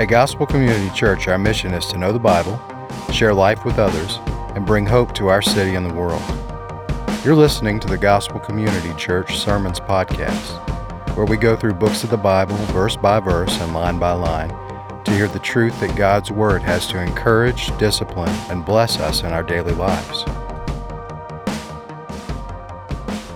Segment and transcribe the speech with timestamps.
[0.00, 2.58] At Gospel Community Church, our mission is to know the Bible,
[3.12, 4.18] share life with others,
[4.56, 6.22] and bring hope to our city and the world.
[7.22, 10.56] You're listening to the Gospel Community Church Sermons Podcast,
[11.14, 14.48] where we go through books of the Bible, verse by verse and line by line,
[15.04, 19.32] to hear the truth that God's Word has to encourage, discipline, and bless us in
[19.32, 20.24] our daily lives.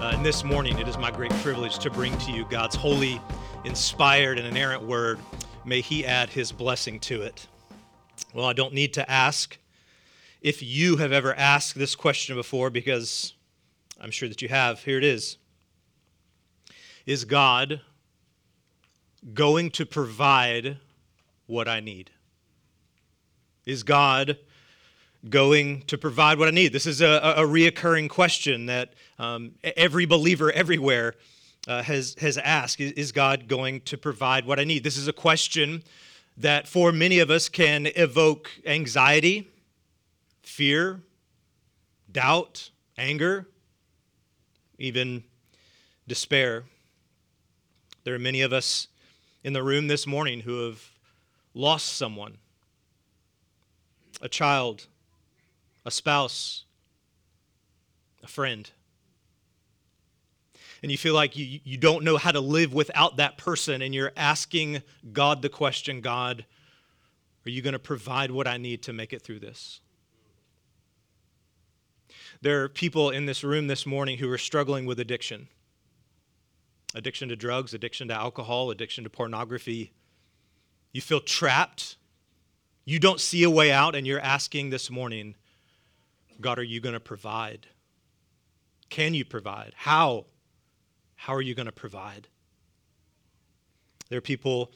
[0.01, 3.21] Uh, and this morning, it is my great privilege to bring to you God's holy,
[3.65, 5.19] inspired, and inerrant Word.
[5.65, 7.47] May He add His blessing to it.
[8.33, 9.57] Well, I don't need to ask
[10.41, 13.33] if you have ever asked this question before because
[14.01, 14.85] I'm sure that you have.
[14.85, 15.39] Here it is
[17.07, 17.81] Is God
[19.33, 20.79] going to provide
[21.47, 22.11] what I need?
[23.65, 24.37] Is God
[25.31, 26.75] going to provide what I need?
[26.75, 31.15] This is a, a reoccurring question that um, every believer everywhere
[31.67, 34.85] uh, has, has asked Is God going to provide what I need?
[34.85, 35.83] This is a question
[36.37, 39.49] that for many of us can evoke anxiety,
[40.43, 41.01] fear,
[42.11, 43.47] doubt, anger,
[44.79, 45.25] even
[46.07, 46.65] despair.
[48.05, 48.89] There are many of us
[49.43, 50.91] in the room this morning who have
[51.55, 52.39] lost someone
[54.21, 54.87] a child,
[55.85, 56.65] a spouse,
[58.23, 58.71] a friend.
[60.85, 63.95] And you feel like you, you don't know how to live without that person, and
[63.95, 64.83] you're asking
[65.15, 66.45] God the question God,
[67.47, 69.81] are you going to provide what I need to make it through this?
[72.43, 75.49] There are people in this room this morning who are struggling with addiction
[76.95, 79.95] addiction to drugs, addiction to alcohol, addiction to pornography.
[80.93, 81.97] You feel trapped.
[82.85, 85.35] You don't see a way out, and you're asking this morning,
[86.43, 87.69] God, are you going to provide?
[88.91, 89.73] Can you provide?
[89.77, 90.27] How?
[91.25, 92.29] How are you going to provide?
[94.11, 94.73] There are people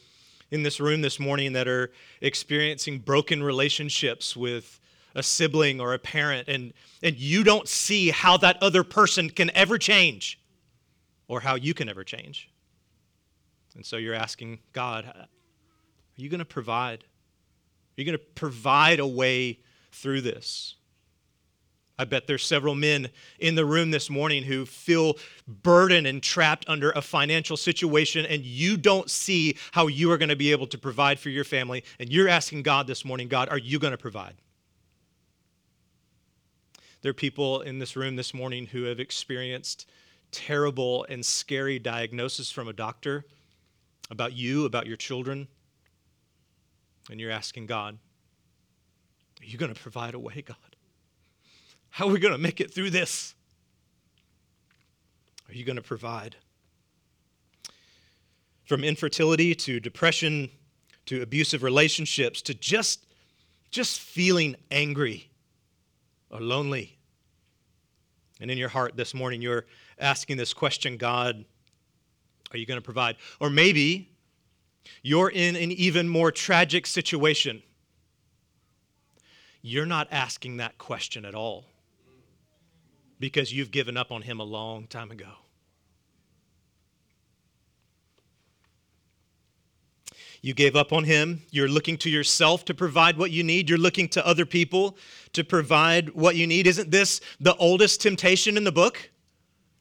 [0.50, 1.92] in this room this morning that are
[2.22, 4.80] experiencing broken relationships with
[5.14, 6.72] a sibling or a parent, and,
[7.02, 10.40] and you don't see how that other person can ever change
[11.28, 12.48] or how you can ever change.
[13.74, 15.28] And so you're asking God, are
[16.16, 17.04] you going to provide?
[17.04, 19.58] Are you going to provide a way
[19.92, 20.76] through this?
[21.98, 23.08] I bet there's several men
[23.40, 25.16] in the room this morning who feel
[25.48, 30.28] burdened and trapped under a financial situation, and you don't see how you are going
[30.28, 31.82] to be able to provide for your family.
[31.98, 34.34] And you're asking God this morning, God, are you going to provide?
[37.02, 39.88] There are people in this room this morning who have experienced
[40.30, 43.24] terrible and scary diagnosis from a doctor
[44.10, 45.48] about you, about your children.
[47.10, 47.98] And you're asking God,
[49.40, 50.67] Are you going to provide a way, God?
[51.90, 53.34] How are we going to make it through this?
[55.48, 56.36] Are you going to provide?
[58.64, 60.50] From infertility to depression
[61.06, 63.06] to abusive relationships to just,
[63.70, 65.30] just feeling angry
[66.30, 66.98] or lonely.
[68.40, 69.64] And in your heart this morning, you're
[69.98, 71.44] asking this question God,
[72.52, 73.16] are you going to provide?
[73.40, 74.10] Or maybe
[75.02, 77.62] you're in an even more tragic situation.
[79.62, 81.64] You're not asking that question at all
[83.18, 85.32] because you've given up on Him a long time ago.
[90.40, 91.42] You gave up on him.
[91.50, 93.68] You're looking to yourself to provide what you need.
[93.68, 94.96] You're looking to other people
[95.32, 96.66] to provide what you need.
[96.66, 99.10] Isn't this the oldest temptation in the book?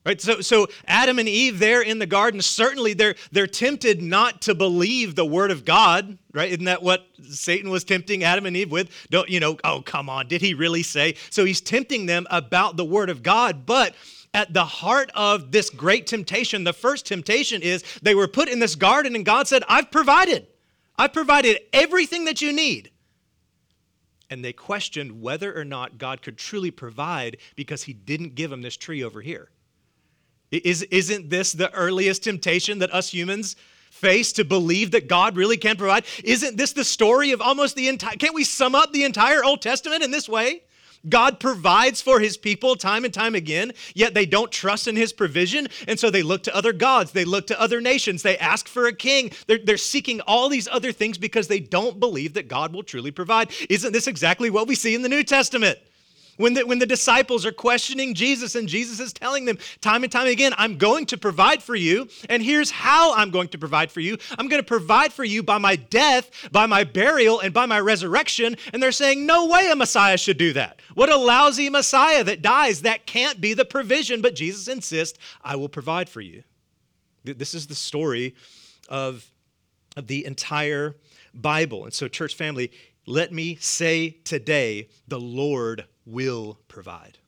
[0.07, 0.22] Right?
[0.22, 4.56] So, so Adam and Eve there in the garden, certainly they're, they're tempted not to
[4.56, 6.50] believe the word of God, right?
[6.50, 8.90] Isn't that what Satan was tempting Adam and Eve with?
[9.09, 11.16] Don't, you know, oh, come on, did he really say?
[11.29, 13.96] So he's tempting them about the word of God, but
[14.34, 18.59] at the heart of this great temptation, the first temptation is they were put in
[18.59, 20.47] this garden and God said, I've provided.
[20.97, 22.91] I've provided everything that you need.
[24.29, 28.61] And they questioned whether or not God could truly provide because he didn't give them
[28.61, 29.49] this tree over here.
[30.52, 33.55] Is, isn't this the earliest temptation that us humans
[33.91, 36.05] face to believe that God really can provide?
[36.23, 39.61] Isn't this the story of almost the entire, can't we sum up the entire Old
[39.61, 40.61] Testament in this way?
[41.08, 45.14] God provides for his people time and time again, yet they don't trust in his
[45.14, 45.67] provision.
[45.88, 48.88] And so they look to other gods, they look to other nations, they ask for
[48.88, 49.32] a king.
[49.47, 53.11] They're, they're seeking all these other things because they don't believe that God will truly
[53.11, 53.52] provide.
[53.70, 55.78] Isn't this exactly what we see in the New Testament?
[56.37, 60.11] When the, when the disciples are questioning Jesus and Jesus is telling them time and
[60.11, 63.91] time again, I'm going to provide for you, and here's how I'm going to provide
[63.91, 64.17] for you.
[64.37, 67.79] I'm going to provide for you by my death, by my burial, and by my
[67.79, 68.55] resurrection.
[68.72, 70.79] And they're saying, No way a Messiah should do that.
[70.93, 72.81] What a lousy Messiah that dies.
[72.81, 74.22] That can't be the provision.
[74.22, 76.43] But Jesus insists, I will provide for you.
[77.23, 78.35] This is the story
[78.87, 79.29] of,
[79.95, 80.95] of the entire
[81.33, 81.83] Bible.
[81.83, 82.72] And so, church family,
[83.05, 87.19] let me say today the Lord will provide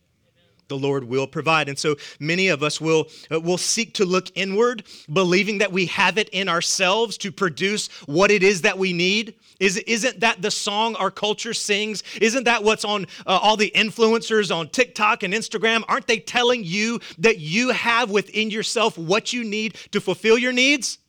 [0.69, 1.67] the Lord will provide.
[1.67, 5.87] And so many of us will, uh, will seek to look inward, believing that we
[5.87, 9.35] have it in ourselves to produce what it is that we need.
[9.59, 12.03] Is, isn't that the song our culture sings?
[12.21, 15.83] Isn't that what's on uh, all the influencers on TikTok and Instagram?
[15.89, 20.53] Aren't they telling you that you have within yourself what you need to fulfill your
[20.53, 20.99] needs?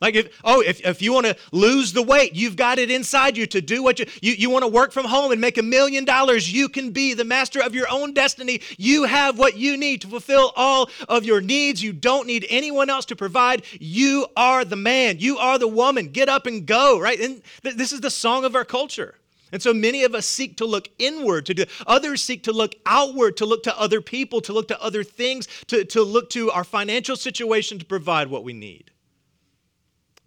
[0.00, 3.36] Like if oh if, if you want to lose the weight, you've got it inside
[3.36, 5.62] you to do what you you, you want to work from home and make a
[5.62, 8.60] million dollars, you can be the master of your own destiny.
[8.76, 11.82] You have what you need to fulfill all of your needs.
[11.82, 13.64] You don't need anyone else to provide.
[13.80, 15.18] You are the man.
[15.18, 16.08] You are the woman.
[16.08, 17.18] Get up and go, right?
[17.18, 19.16] And th- this is the song of our culture.
[19.50, 22.74] And so many of us seek to look inward, to do others seek to look
[22.84, 26.50] outward, to look to other people, to look to other things, to, to look to
[26.50, 28.90] our financial situation to provide what we need.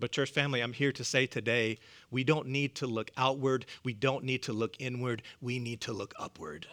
[0.01, 1.77] But, church family, I'm here to say today
[2.09, 3.67] we don't need to look outward.
[3.83, 5.21] We don't need to look inward.
[5.41, 6.65] We need to look upward.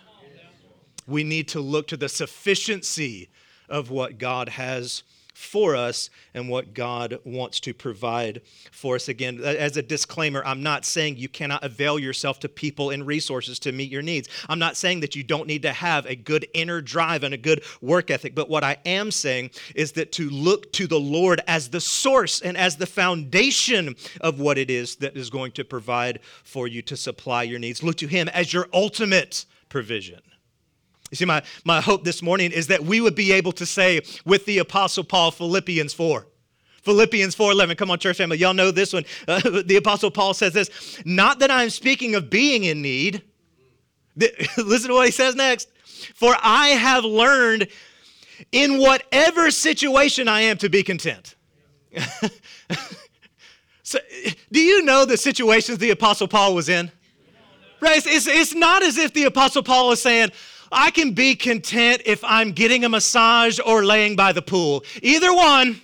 [1.06, 3.28] We need to look to the sufficiency
[3.68, 5.02] of what God has
[5.38, 8.42] for us and what God wants to provide
[8.72, 9.08] for us.
[9.08, 13.60] Again, as a disclaimer, I'm not saying you cannot avail yourself to people and resources
[13.60, 14.28] to meet your needs.
[14.48, 17.38] I'm not saying that you don't need to have a good inner drive and a
[17.38, 18.34] good work ethic.
[18.34, 22.40] But what I am saying is that to look to the Lord as the source
[22.40, 26.82] and as the foundation of what it is that is going to provide for you
[26.82, 27.82] to supply your needs.
[27.84, 30.20] Look to Him as your ultimate provision.
[31.10, 34.02] You see, my, my hope this morning is that we would be able to say
[34.24, 36.26] with the Apostle Paul, Philippians 4.
[36.82, 37.76] Philippians 4:11.
[37.76, 38.38] Come on, church family.
[38.38, 39.04] Y'all know this one.
[39.26, 40.70] Uh, the Apostle Paul says this
[41.04, 43.22] Not that I'm speaking of being in need.
[44.56, 45.68] Listen to what he says next.
[46.14, 47.68] For I have learned
[48.52, 51.34] in whatever situation I am to be content.
[53.82, 53.98] so,
[54.52, 56.90] do you know the situations the Apostle Paul was in?
[57.80, 57.98] Right?
[57.98, 60.30] It's, it's, it's not as if the Apostle Paul is saying,
[60.70, 64.84] I can be content if I'm getting a massage or laying by the pool.
[65.02, 65.80] Either one.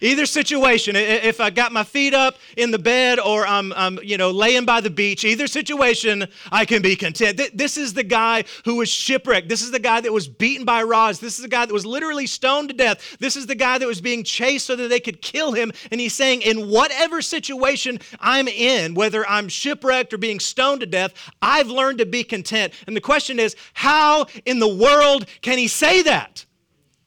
[0.00, 4.18] Either situation, if I got my feet up in the bed or I'm, I'm, you
[4.18, 7.40] know, laying by the beach, either situation, I can be content.
[7.54, 9.48] This is the guy who was shipwrecked.
[9.48, 11.18] This is the guy that was beaten by rods.
[11.18, 13.16] This is the guy that was literally stoned to death.
[13.18, 15.72] This is the guy that was being chased so that they could kill him.
[15.90, 20.86] And he's saying, in whatever situation I'm in, whether I'm shipwrecked or being stoned to
[20.86, 22.72] death, I've learned to be content.
[22.86, 26.44] And the question is, how in the world can he say that?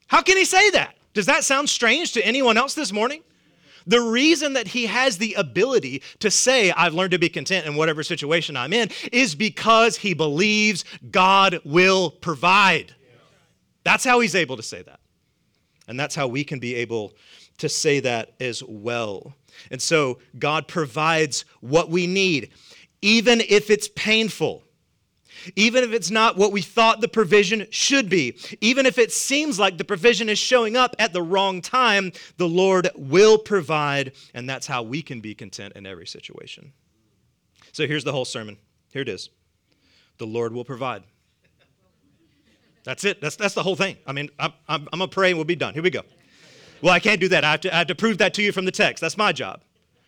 [0.08, 0.96] How can he say that?
[1.14, 3.24] Does that sound strange to anyone else this morning?
[3.88, 7.76] The reason that he has the ability to say, I've learned to be content in
[7.76, 12.94] whatever situation I'm in, is because he believes God will provide.
[13.84, 15.00] That's how he's able to say that.
[15.88, 17.14] And that's how we can be able
[17.58, 19.34] to say that as well.
[19.72, 22.52] And so God provides what we need,
[23.02, 24.64] even if it's painful
[25.56, 29.60] even if it's not what we thought the provision should be, even if it seems
[29.60, 34.50] like the provision is showing up at the wrong time, the Lord will provide, and
[34.50, 36.74] that's how we can be content in every situation.
[37.72, 38.58] So here's the whole sermon.
[38.92, 39.30] Here it is
[40.18, 41.04] The Lord will provide.
[42.84, 43.22] That's it.
[43.22, 43.98] That's, that's the whole thing.
[44.08, 45.74] I mean, I'm, I'm, I'm going to pray and we'll be done.
[45.74, 46.02] Here we go.
[46.82, 47.44] Well, I can't do that.
[47.44, 49.02] I have, to, I have to prove that to you from the text.
[49.02, 49.62] That's my job.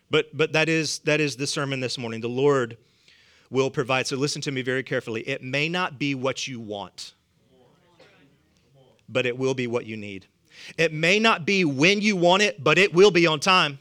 [0.09, 2.21] But, but that, is, that is the sermon this morning.
[2.21, 2.77] The Lord
[3.51, 4.07] will provide.
[4.07, 5.21] So listen to me very carefully.
[5.27, 7.13] It may not be what you want,
[9.07, 10.25] but it will be what you need.
[10.77, 13.77] It may not be when you want it, but it will be on time.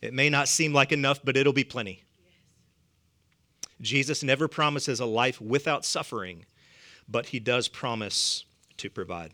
[0.00, 2.02] It may not seem like enough, but it'll be plenty.
[3.80, 6.44] Jesus never promises a life without suffering,
[7.08, 8.44] but he does promise
[8.76, 9.32] to provide.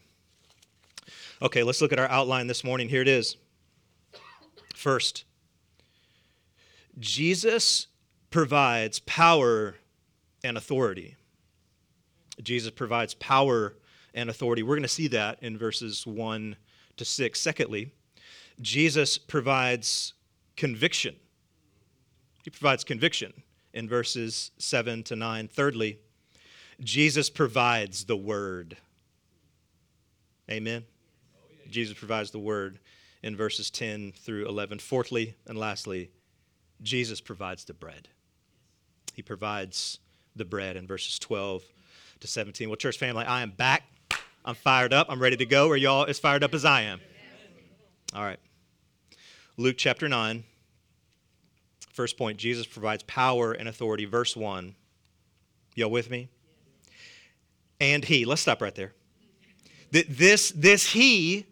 [1.43, 2.89] Okay, let's look at our outline this morning.
[2.89, 3.37] Here it is.
[4.75, 5.25] First,
[6.99, 7.89] Jesus
[8.31, 9.77] provides power
[10.43, 11.17] and authority.
[12.43, 13.75] Jesus provides power
[14.15, 14.63] and authority.
[14.63, 16.57] We're going to see that in verses 1
[16.97, 17.41] to 6.
[17.41, 17.93] Secondly,
[18.61, 20.15] Jesus provides
[20.57, 21.17] conviction.
[22.45, 23.33] He provides conviction
[23.73, 25.49] in verses 7 to 9.
[25.49, 25.99] Thirdly,
[26.81, 28.77] Jesus provides the word.
[30.51, 30.85] Amen.
[31.69, 32.79] Jesus provides the word
[33.23, 34.79] in verses 10 through 11.
[34.79, 36.11] Fourthly and lastly,
[36.83, 38.09] Jesus provides the bread.
[39.15, 39.99] He provides
[40.37, 41.63] the bread in verses 12
[42.21, 42.69] to 17.
[42.69, 43.85] Well, church family, I am back.
[44.45, 45.07] I'm fired up.
[45.11, 45.69] I'm ready to go.
[45.69, 47.01] Are y'all as fired up as I am?
[48.15, 48.39] All right.
[49.57, 50.45] Luke chapter 9.
[51.93, 54.07] First point Jesus provides power and authority.
[54.07, 54.75] Verse 1.
[55.75, 56.29] Y'all with me?
[57.81, 58.25] And he.
[58.25, 58.95] Let's stop right there.
[59.91, 61.47] This, this he,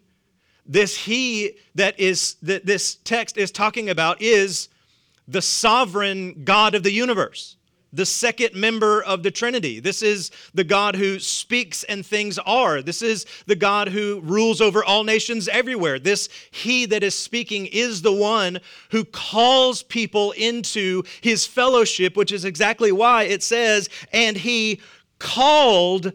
[0.65, 4.69] this he that is that this text is talking about is
[5.29, 7.55] the sovereign God of the universe
[7.91, 9.79] the second member of the Trinity.
[9.79, 12.81] This is the God who speaks and things are.
[12.81, 15.97] This is the God who rules over all nations everywhere.
[15.97, 18.59] This He that is speaking is the one
[18.91, 24.81] who calls people into His fellowship, which is exactly why it says, and He
[25.17, 26.13] called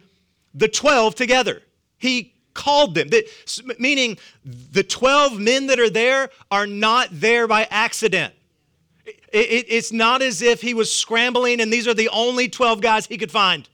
[0.54, 1.62] the 12 together.
[1.98, 3.24] He called them, That,
[3.80, 8.32] meaning the 12 men that are there are not there by accident.
[9.34, 12.80] It, it, it's not as if he was scrambling and these are the only 12
[12.80, 13.68] guys he could find.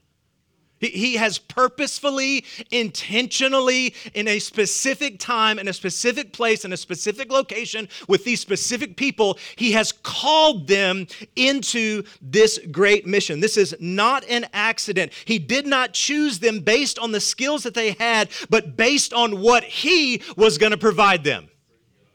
[0.78, 6.78] He, he has purposefully, intentionally, in a specific time, in a specific place, in a
[6.78, 13.40] specific location, with these specific people, he has called them into this great mission.
[13.40, 15.12] This is not an accident.
[15.26, 19.42] He did not choose them based on the skills that they had, but based on
[19.42, 21.50] what he was going to provide them.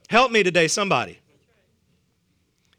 [0.09, 1.19] Help me today, somebody.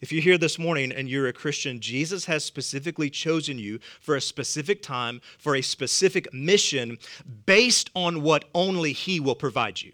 [0.00, 4.14] If you're here this morning and you're a Christian, Jesus has specifically chosen you for
[4.14, 6.98] a specific time, for a specific mission,
[7.46, 9.92] based on what only He will provide you.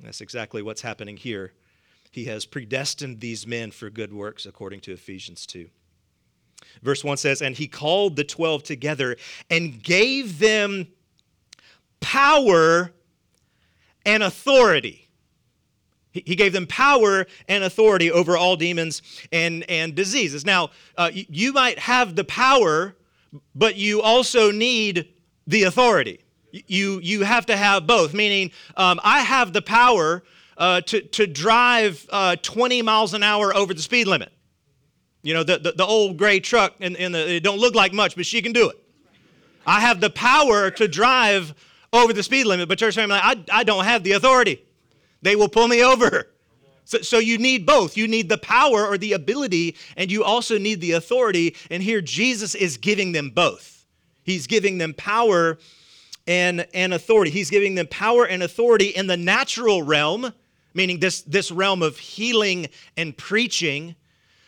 [0.00, 1.52] That's exactly what's happening here.
[2.10, 5.70] He has predestined these men for good works, according to Ephesians 2.
[6.82, 9.16] Verse 1 says, And He called the 12 together
[9.48, 10.88] and gave them
[12.00, 12.92] power
[14.04, 15.01] and authority
[16.12, 19.02] he gave them power and authority over all demons
[19.32, 20.44] and, and diseases.
[20.44, 22.94] Now, uh, you might have the power,
[23.54, 25.08] but you also need
[25.46, 26.20] the authority.
[26.50, 30.22] You, you have to have both, meaning um, I have the power
[30.58, 34.32] uh, to, to drive uh, 20 miles an hour over the speed limit.
[35.22, 37.94] You know, the, the, the old gray truck, and, and the, it don't look like
[37.94, 38.76] much, but she can do it.
[39.64, 41.54] I have the power to drive
[41.92, 44.62] over the speed limit, but church family, I, I don't have the authority.
[45.22, 46.28] They will pull me over.
[46.84, 47.96] So, so, you need both.
[47.96, 51.56] You need the power or the ability, and you also need the authority.
[51.70, 53.86] And here Jesus is giving them both.
[54.24, 55.58] He's giving them power
[56.26, 57.30] and, and authority.
[57.30, 60.32] He's giving them power and authority in the natural realm,
[60.74, 63.94] meaning this, this realm of healing and preaching.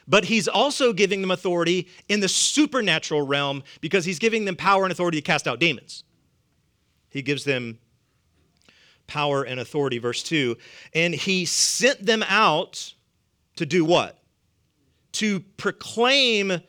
[0.07, 4.83] But he's also giving them authority in the supernatural realm because he's giving them power
[4.85, 6.05] and authority to cast out demons.
[7.11, 7.79] He gives them
[9.07, 9.99] power and authority.
[9.99, 10.57] Verse 2
[10.93, 12.95] And he sent them out
[13.57, 14.19] to do what?
[15.13, 16.61] To proclaim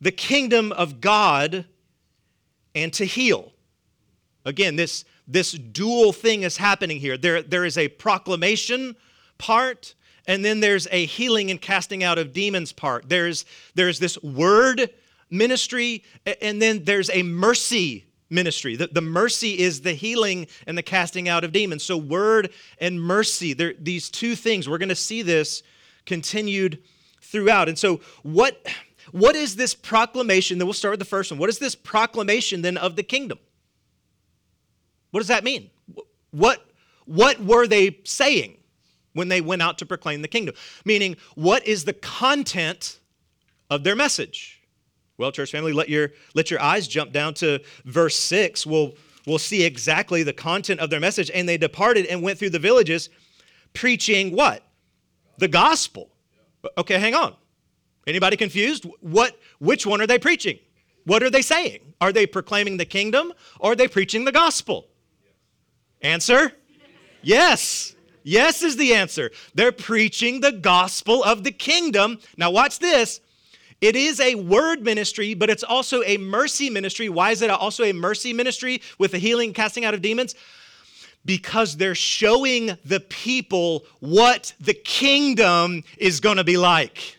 [0.00, 1.64] the kingdom of God
[2.74, 3.52] and to heal.
[4.44, 7.16] Again, this, this dual thing is happening here.
[7.16, 8.96] There, there is a proclamation
[9.38, 9.94] part,
[10.26, 13.08] and then there's a healing and casting out of demons part.
[13.08, 14.90] There's, there's this word
[15.30, 16.02] ministry,
[16.40, 18.74] and then there's a mercy ministry.
[18.76, 21.84] The, the mercy is the healing and the casting out of demons.
[21.84, 25.62] So, word and mercy, these two things, we're going to see this
[26.06, 26.82] continued
[27.20, 27.68] throughout.
[27.68, 28.66] And so, what,
[29.12, 30.58] what is this proclamation?
[30.58, 31.38] Then we'll start with the first one.
[31.38, 33.38] What is this proclamation then of the kingdom?
[35.10, 35.70] What does that mean?
[36.30, 36.66] What,
[37.04, 38.56] what were they saying
[39.12, 40.54] when they went out to proclaim the kingdom?
[40.84, 42.98] Meaning, what is the content
[43.68, 44.61] of their message?
[45.18, 48.66] Well, church family, let your, let your eyes jump down to verse 6.
[48.66, 48.94] We'll,
[49.26, 51.30] we'll see exactly the content of their message.
[51.32, 53.10] And they departed and went through the villages
[53.74, 54.64] preaching what?
[55.38, 56.10] The gospel.
[56.78, 57.34] Okay, hang on.
[58.06, 58.86] Anybody confused?
[59.00, 60.58] What, which one are they preaching?
[61.04, 61.94] What are they saying?
[62.00, 64.86] Are they proclaiming the kingdom or are they preaching the gospel?
[66.00, 66.52] Answer?
[67.22, 67.94] Yes.
[68.24, 69.30] Yes is the answer.
[69.54, 72.18] They're preaching the gospel of the kingdom.
[72.36, 73.20] Now, watch this.
[73.82, 77.08] It is a word ministry, but it's also a mercy ministry.
[77.08, 80.36] Why is it also a mercy ministry with the healing, casting out of demons?
[81.24, 87.16] Because they're showing the people what the kingdom is going to be like.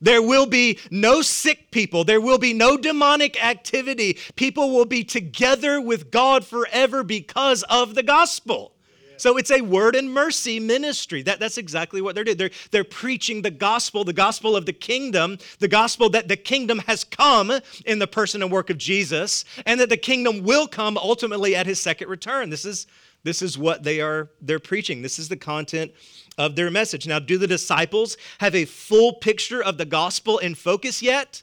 [0.00, 2.04] There will be no sick people.
[2.04, 4.16] There will be no demonic activity.
[4.36, 8.72] People will be together with God forever because of the gospel.
[9.20, 11.22] So it's a word and mercy ministry.
[11.22, 12.36] That, that's exactly what they're doing.
[12.36, 16.78] They're, they're preaching the gospel, the gospel of the kingdom, the gospel that the kingdom
[16.80, 17.52] has come
[17.84, 21.66] in the person and work of Jesus, and that the kingdom will come ultimately at
[21.66, 22.50] his second return.
[22.50, 22.86] This is,
[23.24, 25.02] this is what they are they're preaching.
[25.02, 25.92] This is the content
[26.38, 27.06] of their message.
[27.06, 31.42] Now, do the disciples have a full picture of the gospel in focus yet?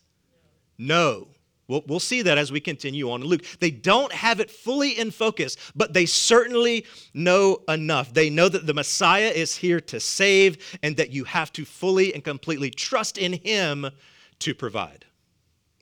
[0.78, 1.33] No.
[1.74, 3.44] We'll, we'll see that as we continue on in Luke.
[3.60, 8.14] They don't have it fully in focus, but they certainly know enough.
[8.14, 12.14] They know that the Messiah is here to save and that you have to fully
[12.14, 13.90] and completely trust in him
[14.38, 15.06] to provide.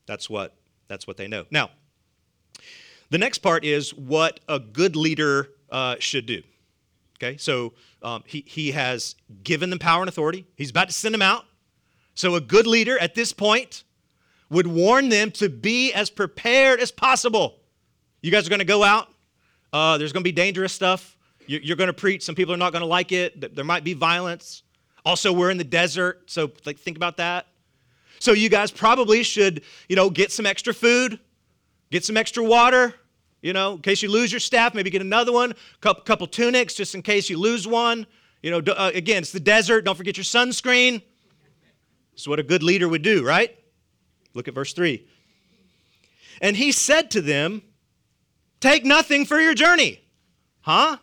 [0.06, 0.56] That's what,
[0.88, 1.44] that's what they know.
[1.52, 1.72] Now,
[3.10, 6.42] the next part is what a good leader uh, should do.
[7.22, 10.46] Okay, so um, he, he has given them power and authority.
[10.56, 11.44] He's about to send them out
[12.16, 13.84] So, a good leader at this point
[14.52, 17.56] would warn them to be as prepared as possible.
[18.22, 19.08] You guys are going to go out,
[19.74, 21.18] uh, there's going to be dangerous stuff.
[21.48, 22.24] You're going to preach.
[22.24, 23.56] Some people are not going to like it.
[23.56, 24.64] There might be violence.
[25.04, 27.48] Also, we're in the desert, so like, think about that.
[28.20, 31.20] So, you guys probably should, you know, get some extra food,
[31.90, 32.94] get some extra water,
[33.42, 36.76] you know, in case you lose your staff, maybe get another one, couple, couple tunics
[36.76, 38.06] just in case you lose one.
[38.44, 39.86] You know, uh, again, it's the desert.
[39.86, 41.02] Don't forget your sunscreen.
[42.16, 43.58] Is what a good leader would do, right?
[44.34, 45.06] Look at verse 3.
[46.42, 47.62] And he said to them,
[48.60, 50.02] Take nothing for your journey.
[50.62, 50.98] Huh?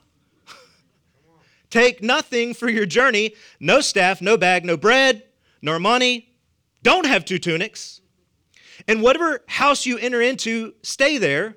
[1.71, 5.25] Take nothing for your journey no staff, no bag, no bread,
[5.61, 6.29] nor money.
[6.83, 8.01] Don't have two tunics.
[8.87, 11.57] And whatever house you enter into, stay there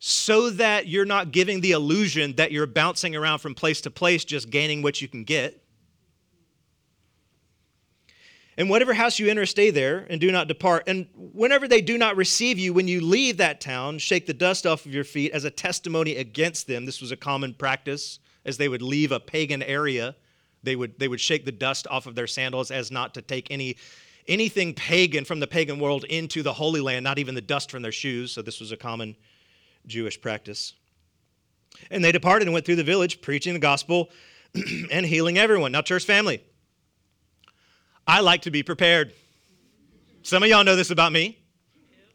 [0.00, 4.24] so that you're not giving the illusion that you're bouncing around from place to place,
[4.24, 5.61] just gaining what you can get.
[8.56, 10.84] And whatever house you enter, stay there and do not depart.
[10.86, 14.66] And whenever they do not receive you, when you leave that town, shake the dust
[14.66, 16.84] off of your feet as a testimony against them.
[16.84, 20.16] This was a common practice as they would leave a pagan area.
[20.62, 23.50] They would, they would shake the dust off of their sandals as not to take
[23.50, 23.76] any,
[24.28, 27.82] anything pagan from the pagan world into the Holy Land, not even the dust from
[27.82, 28.32] their shoes.
[28.32, 29.16] So this was a common
[29.86, 30.74] Jewish practice.
[31.90, 34.10] And they departed and went through the village, preaching the gospel
[34.90, 35.72] and healing everyone.
[35.72, 36.44] Now, church family,
[38.06, 39.12] I like to be prepared.
[40.22, 41.38] Some of y'all know this about me.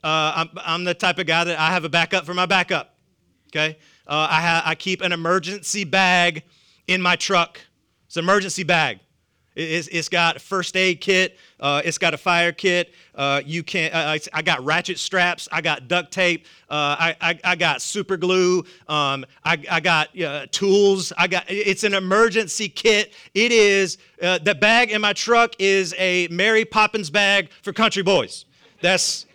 [0.03, 2.95] Uh, I'm, I'm, the type of guy that I have a backup for my backup.
[3.49, 3.77] Okay?
[4.05, 6.43] Uh, I, ha- I keep an emergency bag
[6.87, 7.59] in my truck.
[8.05, 8.99] It's an emergency bag.
[9.57, 11.37] It's, it's got a first aid kit.
[11.59, 12.93] Uh, it's got a fire kit.
[13.15, 15.49] Uh, you can uh, I got ratchet straps.
[15.51, 16.45] I got duct tape.
[16.69, 18.63] Uh, I, I, I, got super glue.
[18.87, 21.11] Um, I, I got uh, tools.
[21.17, 21.45] I got.
[21.47, 23.13] It's an emergency kit.
[23.33, 28.03] It is uh, the bag in my truck is a Mary Poppins bag for country
[28.03, 28.45] boys.
[28.81, 29.25] That's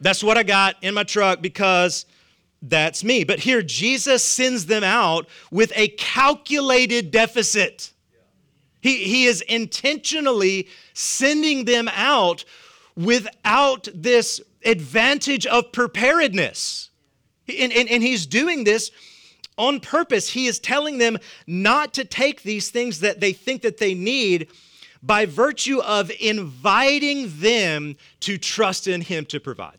[0.00, 2.04] that's what I got in my truck because
[2.62, 3.22] that's me.
[3.22, 7.92] But here Jesus sends them out with a calculated deficit.
[8.80, 12.44] He, he is intentionally sending them out
[12.96, 16.90] without this advantage of preparedness.
[17.48, 18.90] And, and, and he's doing this
[19.56, 20.30] on purpose.
[20.30, 24.48] He is telling them not to take these things that they think that they need
[25.02, 29.78] by virtue of inviting them to trust in him to provide.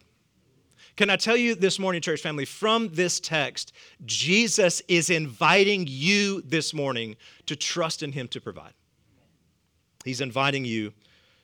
[0.95, 3.71] Can I tell you this morning, church family, from this text,
[4.05, 8.73] Jesus is inviting you this morning to trust in him to provide.
[10.05, 10.93] He's inviting you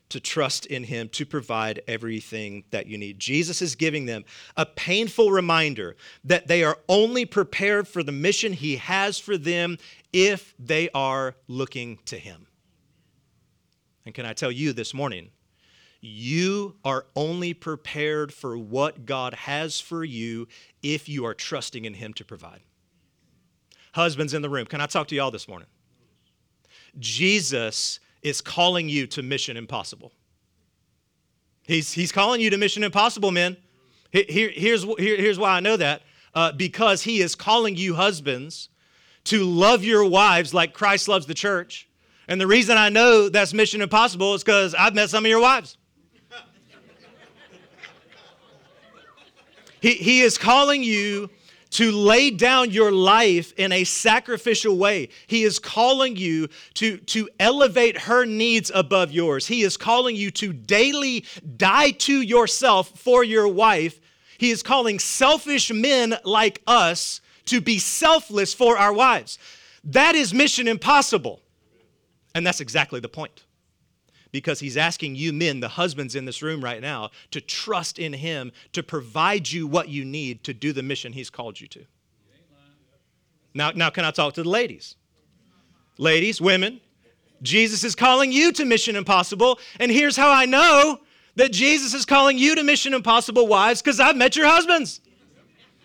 [0.08, 3.18] to trust in Him to provide everything that you need.
[3.18, 4.24] Jesus is giving them
[4.56, 9.78] a painful reminder that they are only prepared for the mission He has for them
[10.12, 12.46] if they are looking to Him.
[14.04, 15.30] And can I tell you this morning,
[16.00, 20.46] you are only prepared for what God has for you
[20.82, 22.60] if you are trusting in Him to provide.
[23.92, 25.68] Husbands in the room, can I talk to y'all this morning?
[26.98, 30.10] Jesus is calling you to Mission Impossible.
[31.62, 33.56] He's, he's calling you to Mission Impossible, men.
[34.10, 36.02] Here, here's, here, here's why I know that.
[36.34, 38.68] Uh, because he is calling you husbands
[39.24, 41.88] to love your wives like Christ loves the church.
[42.26, 45.40] And the reason I know that's Mission Impossible is because I've met some of your
[45.40, 45.78] wives.
[49.80, 51.30] he, he is calling you
[51.76, 55.10] to lay down your life in a sacrificial way.
[55.26, 59.46] He is calling you to, to elevate her needs above yours.
[59.46, 61.26] He is calling you to daily
[61.58, 64.00] die to yourself for your wife.
[64.38, 69.38] He is calling selfish men like us to be selfless for our wives.
[69.84, 71.42] That is mission impossible.
[72.34, 73.45] And that's exactly the point
[74.36, 78.12] because he's asking you men, the husbands in this room right now, to trust in
[78.12, 81.86] him to provide you what you need to do the mission he's called you to.
[83.54, 84.96] Now, now can I talk to the ladies?
[85.96, 86.82] Ladies, women,
[87.40, 91.00] Jesus is calling you to Mission Impossible, and here's how I know
[91.36, 95.00] that Jesus is calling you to Mission Impossible wives because I've met your husbands.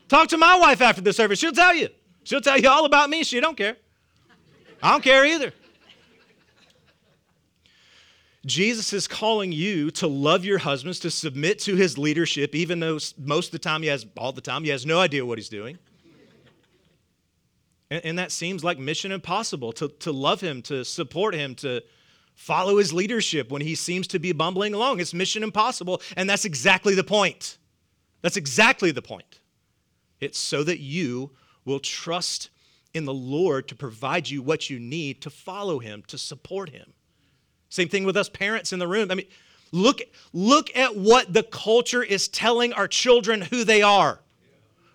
[0.09, 1.39] Talk to my wife after the service.
[1.39, 1.87] She'll tell you.
[2.25, 3.23] She'll tell you all about me.
[3.23, 3.77] She don't care.
[4.83, 5.53] I don't care either.
[8.45, 12.97] Jesus is calling you to love your husbands, to submit to his leadership, even though
[13.17, 15.49] most of the time he has, all the time, he has no idea what he's
[15.49, 15.77] doing.
[17.91, 21.83] And, and that seems like mission impossible to, to love him, to support him, to
[22.33, 24.99] follow his leadership when he seems to be bumbling along.
[24.99, 26.01] It's mission impossible.
[26.17, 27.59] And that's exactly the point.
[28.23, 29.39] That's exactly the point.
[30.19, 31.31] It's so that you
[31.63, 32.49] will trust
[32.93, 36.93] in the Lord to provide you what you need to follow him, to support him
[37.71, 39.09] Same thing with us parents in the room.
[39.09, 39.27] I mean,
[39.71, 40.01] look,
[40.33, 44.19] look at what the culture is telling our children who they are.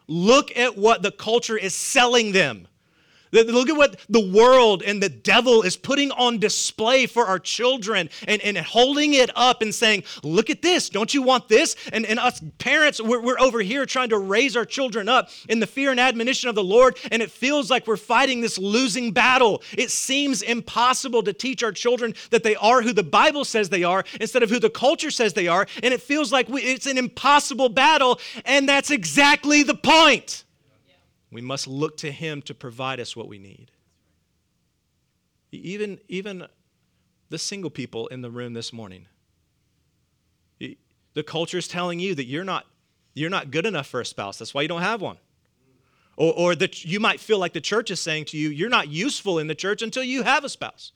[0.06, 2.68] Look at what the culture is selling them.
[3.32, 8.08] Look at what the world and the devil is putting on display for our children
[8.26, 10.88] and, and holding it up and saying, Look at this.
[10.88, 11.76] Don't you want this?
[11.92, 15.60] And, and us parents, we're, we're over here trying to raise our children up in
[15.60, 19.12] the fear and admonition of the Lord, and it feels like we're fighting this losing
[19.12, 19.62] battle.
[19.76, 23.84] It seems impossible to teach our children that they are who the Bible says they
[23.84, 26.86] are instead of who the culture says they are, and it feels like we, it's
[26.86, 30.44] an impossible battle, and that's exactly the point.
[31.30, 33.70] We must look to Him to provide us what we need.
[35.52, 36.46] Even, even
[37.30, 39.06] the single people in the room this morning,
[40.58, 42.66] the culture is telling you that you're not,
[43.14, 44.38] you're not good enough for a spouse.
[44.38, 45.16] That's why you don't have one.
[46.16, 48.88] Or, or that you might feel like the church is saying to you, you're not
[48.88, 50.92] useful in the church until you have a spouse.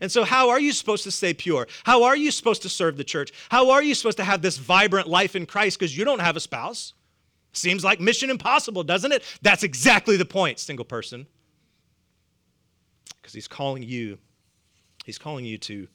[0.00, 1.66] And so, how are you supposed to stay pure?
[1.84, 3.32] How are you supposed to serve the church?
[3.48, 6.36] How are you supposed to have this vibrant life in Christ because you don't have
[6.36, 6.92] a spouse?
[7.56, 9.22] Seems like mission impossible, doesn't it?
[9.42, 11.26] That's exactly the point, single person.
[13.20, 14.18] Because he's calling you,
[15.04, 15.88] he's calling you to,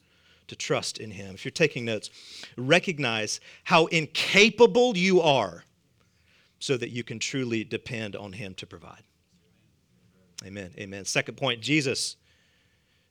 [0.48, 1.34] to trust in him.
[1.34, 2.10] If you're taking notes,
[2.56, 5.64] recognize how incapable you are
[6.58, 9.02] so that you can truly depend on him to provide.
[10.44, 10.72] Amen.
[10.78, 11.04] Amen.
[11.04, 12.16] Second point, Jesus.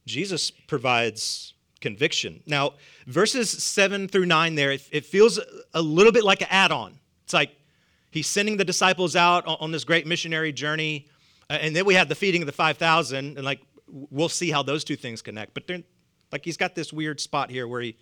[0.06, 2.44] Jesus provides conviction.
[2.46, 2.74] Now,
[3.08, 5.40] verses 7 through 9 there, it, it feels
[5.74, 7.00] a little bit like an add on.
[7.24, 7.52] It's like,
[8.12, 11.08] He's sending the disciples out on, this great missionary journey.
[11.50, 13.38] Uh, and then we have the feeding of the 5,000.
[13.38, 15.54] And like, we'll see how those two things connect.
[15.54, 15.70] But
[16.32, 17.98] like, he's got this weird spot here where he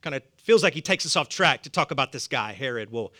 [0.00, 2.90] kind of feels like he takes us off track to talk about this guy, Herod.
[2.90, 3.12] Well,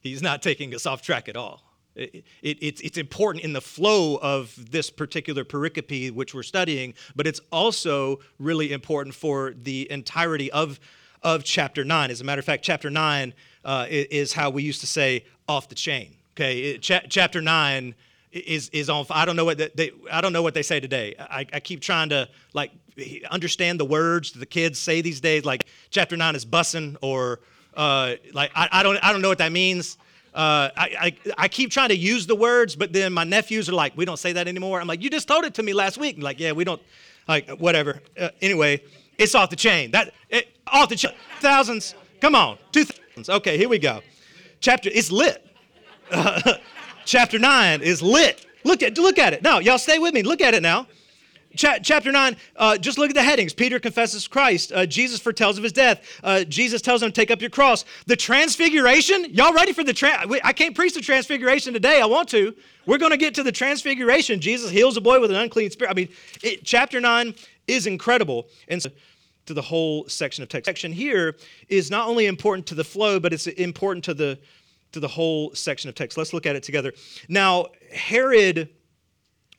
[0.00, 1.62] he's not taking us off track at all.
[1.96, 6.94] It, it, it's, it's important in the flow of this particular pericope which we're studying,
[7.16, 10.78] but it's also really important for the entirety of,
[11.22, 12.10] of chapter 9.
[12.12, 13.34] As a matter of fact, chapter 9
[13.64, 16.14] uh, is how we used to say off the chain.
[16.36, 17.94] Okay, chapter nine
[18.30, 19.06] is is on.
[19.10, 19.90] I don't know what they.
[20.10, 21.14] I don't know what they say today.
[21.18, 22.70] I, I keep trying to like
[23.30, 25.44] understand the words the kids say these days.
[25.44, 27.40] Like chapter nine is bussing, or
[27.74, 29.98] uh, like I, I don't I don't know what that means.
[30.34, 33.72] Uh, I, I, I, keep trying to use the words, but then my nephews are
[33.72, 34.80] like, we don't say that anymore.
[34.80, 36.16] I'm like, you just told it to me last week.
[36.16, 36.80] I'm like, yeah, we don't,
[37.26, 38.02] like, whatever.
[38.16, 38.82] Uh, anyway,
[39.16, 39.90] it's off the chain.
[39.90, 41.12] That it, off the chain.
[41.40, 41.94] Thousands.
[42.20, 43.30] Come on, two thousands.
[43.30, 44.00] Okay, here we go.
[44.60, 45.44] Chapter, it's lit.
[47.04, 48.46] chapter 9 is lit.
[48.64, 49.42] Look at, look at it.
[49.42, 50.22] Now, y'all stay with me.
[50.22, 50.86] Look at it now.
[51.56, 53.54] Cha- chapter 9, uh, just look at the headings.
[53.54, 54.70] Peter confesses Christ.
[54.72, 56.20] Uh, Jesus foretells of his death.
[56.22, 57.84] Uh, Jesus tells him to take up your cross.
[58.06, 60.30] The transfiguration, y'all ready for the trans?
[60.44, 62.00] I can't preach the transfiguration today.
[62.00, 62.54] I want to.
[62.86, 64.40] We're going to get to the transfiguration.
[64.40, 65.90] Jesus heals a boy with an unclean spirit.
[65.90, 66.08] I mean,
[66.42, 67.34] it, chapter 9
[67.66, 68.48] is incredible.
[68.68, 68.90] And so,
[69.48, 70.66] to the whole section of text.
[70.66, 71.36] Section here
[71.68, 74.38] is not only important to the flow, but it's important to the
[74.92, 76.16] to the whole section of text.
[76.16, 76.92] Let's look at it together.
[77.28, 78.70] Now, Herod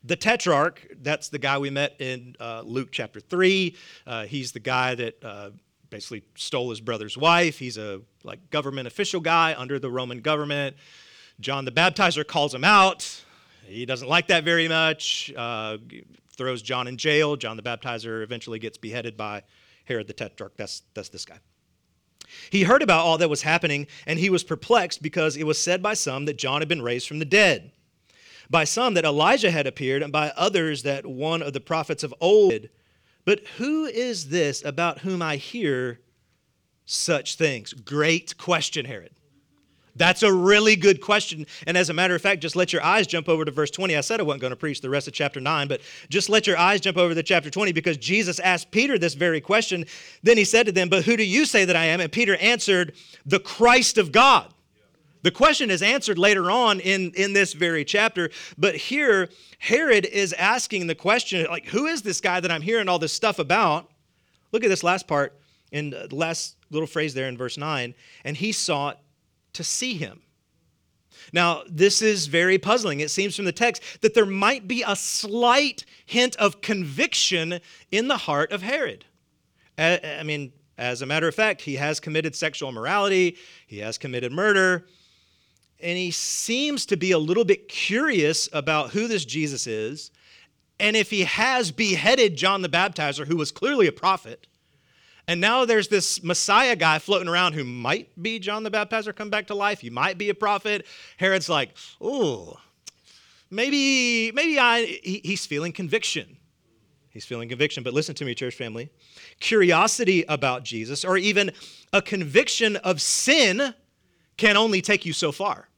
[0.04, 3.76] the tetrarch, that's the guy we met in uh, Luke chapter 3.
[4.08, 5.50] Uh, he's the guy that uh,
[5.90, 7.60] basically stole his brother's wife.
[7.60, 10.78] He's a like government official guy under the Roman government.
[11.40, 13.24] John the Baptizer calls him out.
[13.66, 15.34] He doesn't like that very much.
[15.36, 15.78] Uh,
[16.36, 17.36] throws John in jail.
[17.36, 19.44] John the Baptizer eventually gets beheaded by
[19.90, 20.54] Herod the tetrarch.
[20.56, 21.40] That's, that's this guy.
[22.52, 25.82] He heard about all that was happening, and he was perplexed because it was said
[25.82, 27.72] by some that John had been raised from the dead,
[28.50, 32.14] by some that Elijah had appeared, and by others that one of the prophets of
[32.22, 32.70] old.
[33.26, 36.00] But who is this about whom I hear
[36.86, 37.74] such things?
[37.74, 39.12] Great question, Herod.
[40.00, 41.46] That's a really good question.
[41.68, 43.98] And as a matter of fact, just let your eyes jump over to verse 20.
[43.98, 46.48] I said I wasn't going to preach the rest of chapter 9, but just let
[46.48, 49.86] your eyes jump over to chapter 20 because Jesus asked Peter this very question.
[50.24, 52.00] Then he said to them, But who do you say that I am?
[52.00, 54.54] And Peter answered, The Christ of God.
[55.22, 60.32] The question is answered later on in, in this very chapter, but here Herod is
[60.32, 63.92] asking the question, like, who is this guy that I'm hearing all this stuff about?
[64.54, 65.38] Look at this last part
[65.74, 67.94] in uh, the last little phrase there in verse 9.
[68.24, 69.02] And he sought
[69.60, 70.22] to see him.
[71.34, 73.02] Now, this is very puzzling.
[73.02, 77.60] It seems from the text that there might be a slight hint of conviction
[77.92, 79.04] in the heart of Herod.
[79.78, 83.36] I mean, as a matter of fact, he has committed sexual immorality,
[83.68, 84.86] he has committed murder,
[85.82, 90.12] and he seems to be a little bit curious about who this Jesus is.
[90.80, 94.48] And if he has beheaded John the Baptizer, who was clearly a prophet,
[95.30, 99.30] and now there's this Messiah guy floating around who might be John the Baptizer come
[99.30, 99.80] back to life.
[99.80, 100.88] He might be a prophet.
[101.18, 102.58] Herod's like, oh,
[103.52, 106.36] maybe, maybe I, he, he's feeling conviction.
[107.12, 107.84] He's feeling conviction.
[107.84, 108.90] But listen to me, church family.
[109.40, 111.52] Curiosity about Jesus, or even
[111.94, 113.76] a conviction of sin,
[114.36, 115.70] can only take you so far.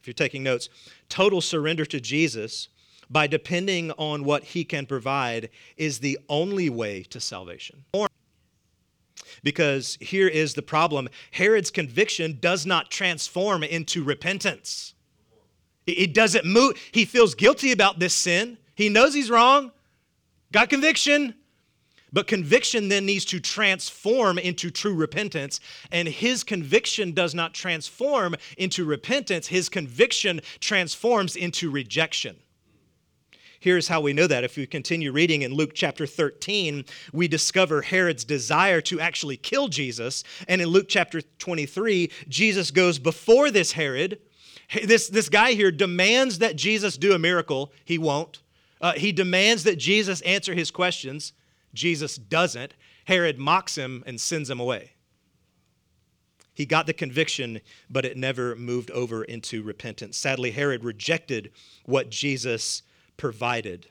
[0.00, 0.68] If you're taking notes,
[1.08, 2.70] total surrender to Jesus
[3.10, 7.84] by depending on what he can provide is the only way to salvation.
[9.42, 14.94] Because here is the problem Herod's conviction does not transform into repentance.
[15.86, 16.76] It doesn't move.
[16.90, 18.58] He feels guilty about this sin.
[18.74, 19.72] He knows he's wrong,
[20.52, 21.34] got conviction.
[22.12, 25.60] But conviction then needs to transform into true repentance.
[25.90, 32.36] And his conviction does not transform into repentance, his conviction transforms into rejection.
[33.60, 34.44] Here's how we know that.
[34.44, 39.68] If we continue reading in Luke chapter 13, we discover Herod's desire to actually kill
[39.68, 40.24] Jesus.
[40.48, 44.20] And in Luke chapter 23, Jesus goes before this Herod.
[44.84, 47.72] This, this guy here demands that Jesus do a miracle.
[47.84, 48.42] He won't.
[48.80, 51.32] Uh, he demands that Jesus answer his questions.
[51.72, 52.74] Jesus doesn't.
[53.04, 54.92] Herod mocks him and sends him away.
[56.52, 60.16] He got the conviction, but it never moved over into repentance.
[60.16, 61.52] Sadly, Herod rejected
[61.84, 62.82] what Jesus
[63.16, 63.86] provided.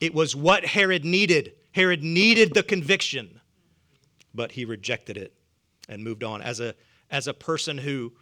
[0.00, 1.52] It was what Herod needed.
[1.72, 3.40] Herod needed the conviction,
[4.34, 5.32] but he rejected it
[5.88, 6.42] and moved on.
[6.42, 6.74] As a,
[7.10, 8.12] as a person who,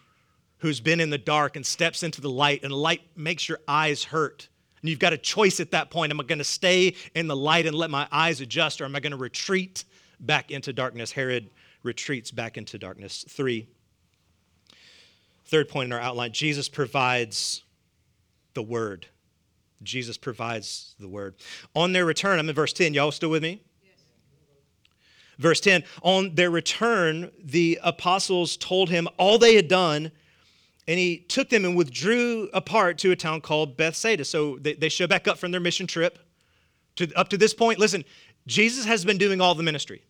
[0.58, 4.04] who's been in the dark and steps into the light, and light makes your eyes
[4.04, 4.48] hurt.
[4.80, 6.12] And you've got a choice at that point.
[6.12, 8.94] Am I going to stay in the light and let my eyes adjust, or am
[8.94, 9.84] I going to retreat
[10.20, 11.12] back into darkness?
[11.12, 11.50] Herod
[11.82, 13.24] retreats back into darkness.
[13.28, 13.68] Three.
[15.46, 17.62] Third point in our outline Jesus provides
[18.54, 19.06] the word.
[19.84, 21.36] Jesus provides the word.
[21.74, 22.94] On their return, I'm in verse 10.
[22.94, 23.62] Y'all still with me?
[23.82, 24.04] Yes.
[25.38, 30.10] Verse 10 On their return, the apostles told him all they had done,
[30.88, 34.24] and he took them and withdrew apart to a town called Bethsaida.
[34.24, 36.18] So they, they show back up from their mission trip.
[36.96, 38.04] To, up to this point, listen,
[38.46, 40.02] Jesus has been doing all the ministry.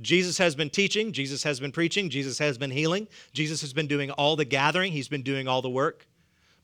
[0.00, 3.86] Jesus has been teaching, Jesus has been preaching, Jesus has been healing, Jesus has been
[3.86, 6.08] doing all the gathering, he's been doing all the work.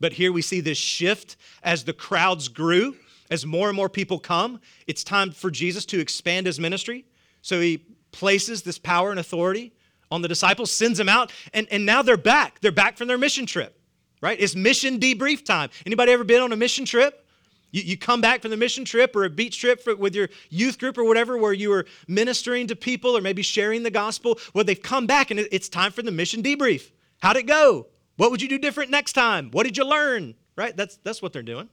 [0.01, 2.97] But here we see this shift as the crowds grew,
[3.31, 4.61] as more and more people come.
[4.87, 7.05] It's time for Jesus to expand his ministry.
[7.43, 9.73] So he places this power and authority
[10.11, 12.61] on the disciples, sends them out, and, and now they're back.
[12.61, 13.79] They're back from their mission trip,
[14.21, 14.39] right?
[14.41, 15.71] It's mission debrief time.
[15.87, 17.25] Anybody ever been on a mission trip?
[17.71, 20.29] You, you come back from the mission trip or a beach trip for, with your
[20.49, 24.39] youth group or whatever, where you were ministering to people or maybe sharing the gospel.
[24.53, 26.91] Well, they've come back and it, it's time for the mission debrief.
[27.23, 27.87] How'd it go?
[28.21, 29.51] What would you do different next time?
[29.51, 30.35] What did you learn?
[30.55, 30.77] Right?
[30.77, 31.71] That's, that's what they're doing.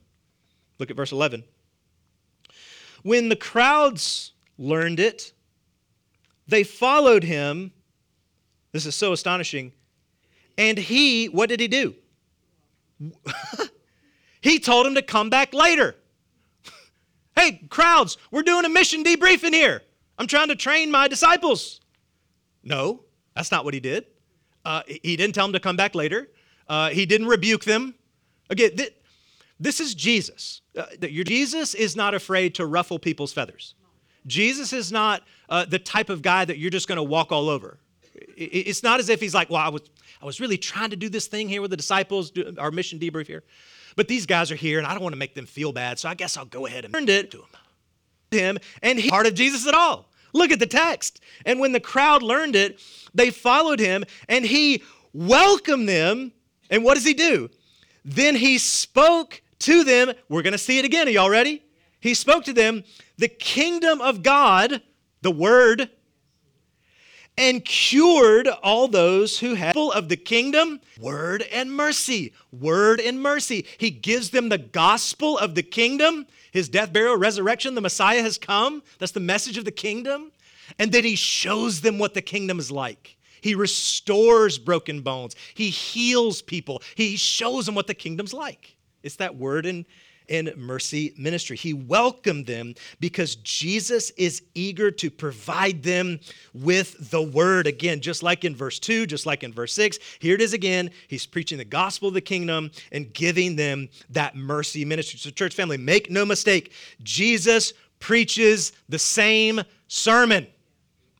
[0.78, 1.44] Look at verse 11.
[3.02, 5.34] When the crowds learned it,
[6.46, 7.70] they followed him.
[8.72, 9.72] This is so astonishing.
[10.56, 11.94] And he, what did he do?
[14.40, 15.96] he told him to come back later.
[17.36, 19.82] hey, crowds, we're doing a mission debriefing here.
[20.16, 21.82] I'm trying to train my disciples.
[22.64, 23.04] No,
[23.36, 24.06] that's not what he did.
[24.64, 26.30] Uh, he didn't tell them to come back later.
[26.68, 27.94] Uh, he didn't rebuke them.
[28.50, 28.94] Again, th-
[29.58, 30.60] this is Jesus.
[30.76, 33.74] Uh, your Jesus is not afraid to ruffle people's feathers.
[34.26, 37.48] Jesus is not uh, the type of guy that you're just going to walk all
[37.48, 37.78] over.
[38.36, 39.82] It's not as if he's like, well, I was,
[40.20, 43.26] I was really trying to do this thing here with the disciples, our mission debrief
[43.26, 43.42] here.
[43.96, 46.08] But these guys are here, and I don't want to make them feel bad, so
[46.08, 47.46] I guess I'll go ahead and turn it to him.
[48.30, 50.08] Him, and he part of Jesus at all.
[50.34, 51.20] Look at the text.
[51.46, 52.80] And when the crowd learned it,
[53.14, 56.32] they followed him, and he welcomed them
[56.70, 57.50] and what does he do?
[58.04, 60.12] Then he spoke to them.
[60.28, 61.08] We're going to see it again.
[61.08, 61.62] Are y'all ready?
[62.00, 62.84] He spoke to them
[63.16, 64.82] the kingdom of God,
[65.22, 65.90] the word,
[67.36, 72.32] and cured all those who had of the kingdom, word and mercy.
[72.50, 73.64] Word and mercy.
[73.78, 76.26] He gives them the gospel of the kingdom.
[76.50, 78.82] His death, burial, resurrection, the Messiah has come.
[78.98, 80.32] That's the message of the kingdom.
[80.78, 83.16] And then he shows them what the kingdom is like.
[83.40, 85.36] He restores broken bones.
[85.54, 86.82] He heals people.
[86.94, 88.76] He shows them what the kingdom's like.
[89.02, 89.86] It's that word in,
[90.28, 91.56] in mercy ministry.
[91.56, 96.20] He welcomed them because Jesus is eager to provide them
[96.52, 97.66] with the word.
[97.66, 100.90] Again, just like in verse 2, just like in verse 6, here it is again.
[101.08, 105.18] He's preaching the gospel of the kingdom and giving them that mercy ministry.
[105.18, 106.72] So, church family, make no mistake,
[107.02, 110.46] Jesus preaches the same sermon.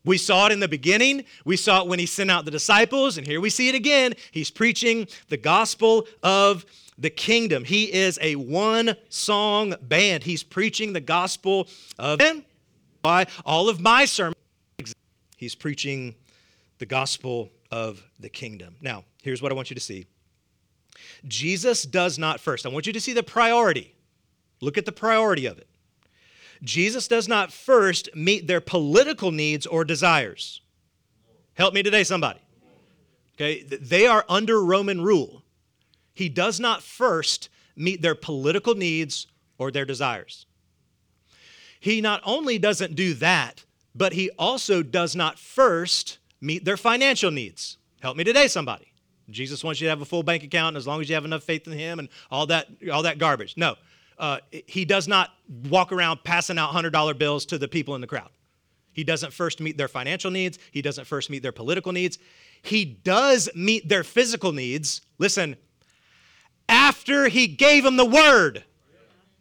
[0.09, 1.27] We saw it in the beginning.
[1.45, 4.15] We saw it when he sent out the disciples, and here we see it again.
[4.31, 6.65] He's preaching the gospel of
[6.97, 7.63] the kingdom.
[7.63, 10.25] He is a one song band.
[10.25, 11.69] He's preaching the gospel
[11.99, 12.47] of him.
[13.03, 14.35] by all of my sermons.
[15.37, 16.15] He's preaching
[16.79, 18.77] the gospel of the kingdom.
[18.81, 20.07] Now, here's what I want you to see.
[21.27, 22.65] Jesus does not first.
[22.65, 23.95] I want you to see the priority.
[24.63, 25.69] Look at the priority of it.
[26.63, 30.61] Jesus does not first meet their political needs or desires.
[31.55, 32.41] Help me today, somebody.
[33.35, 35.43] Okay, they are under Roman rule.
[36.15, 40.47] He does not first meet their political needs or their desires.
[41.79, 47.31] He not only doesn't do that, but he also does not first meet their financial
[47.31, 47.79] needs.
[48.01, 48.93] Help me today, somebody.
[49.31, 51.43] Jesus wants you to have a full bank account as long as you have enough
[51.43, 53.55] faith in him and all that, all that garbage.
[53.57, 53.77] No,
[54.19, 55.31] uh, he does not
[55.69, 58.31] walk around passing out $100 bills to the people in the crowd.
[58.93, 60.59] He doesn't first meet their financial needs.
[60.73, 62.19] He doesn't first meet their political needs.
[62.63, 65.03] He does meet their physical needs.
[65.19, 65.57] Listen,
[66.69, 68.65] after he gave them the word.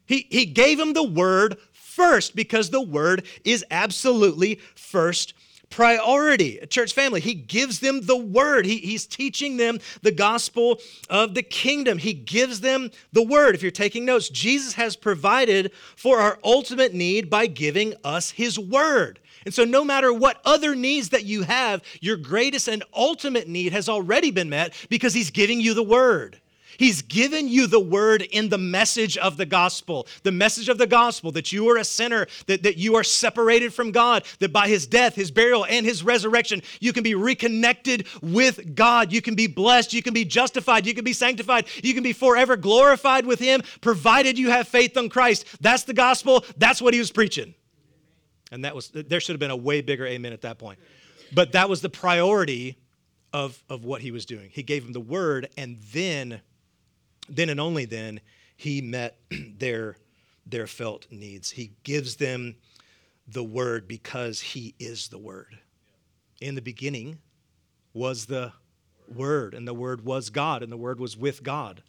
[0.05, 5.33] He, he gave them the word first because the word is absolutely first
[5.69, 6.59] priority.
[6.69, 8.65] Church family, he gives them the word.
[8.65, 11.97] He, he's teaching them the gospel of the kingdom.
[11.97, 13.55] He gives them the word.
[13.55, 18.57] If you're taking notes, Jesus has provided for our ultimate need by giving us his
[18.57, 19.19] word.
[19.45, 23.71] And so, no matter what other needs that you have, your greatest and ultimate need
[23.71, 26.41] has already been met because he's giving you the word.
[26.77, 30.07] He's given you the word in the message of the gospel.
[30.23, 33.73] The message of the gospel that you are a sinner, that, that you are separated
[33.73, 38.07] from God, that by his death, his burial, and his resurrection, you can be reconnected
[38.21, 39.11] with God.
[39.11, 39.93] You can be blessed.
[39.93, 40.85] You can be justified.
[40.85, 41.67] You can be sanctified.
[41.83, 45.45] You can be forever glorified with him, provided you have faith on Christ.
[45.61, 46.45] That's the gospel.
[46.57, 47.53] That's what he was preaching.
[48.51, 50.79] And that was, there should have been a way bigger amen at that point.
[51.33, 52.77] But that was the priority
[53.33, 54.49] of, of what he was doing.
[54.51, 56.41] He gave him the word, and then
[57.29, 58.19] then and only then
[58.55, 59.17] he met
[59.59, 59.97] their,
[60.45, 61.51] their felt needs.
[61.51, 62.55] He gives them
[63.27, 65.59] the word because he is the word.
[66.39, 67.19] In the beginning
[67.93, 68.53] was the
[69.13, 71.81] word, and the word was God, and the word was with God.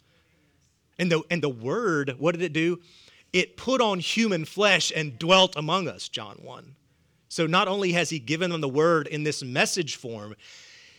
[0.97, 2.79] And the, and the word, what did it do?
[3.31, 6.75] It put on human flesh and dwelt among us, John 1.
[7.29, 10.35] So not only has he given them the word in this message form,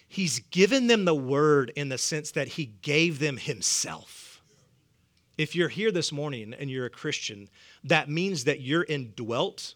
[0.08, 4.19] he's given them the word in the sense that he gave them himself.
[5.40, 7.48] If you're here this morning and you're a Christian,
[7.84, 9.72] that means that you're indwelt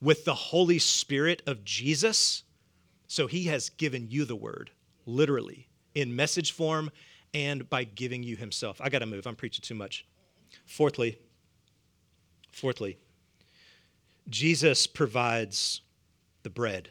[0.00, 2.42] with the Holy Spirit of Jesus.
[3.06, 4.70] So he has given you the word,
[5.04, 6.90] literally, in message form
[7.34, 8.80] and by giving you himself.
[8.80, 9.26] I got to move.
[9.26, 10.06] I'm preaching too much.
[10.64, 11.18] Fourthly,
[12.50, 12.96] fourthly,
[14.30, 15.82] Jesus provides
[16.44, 16.88] the bread.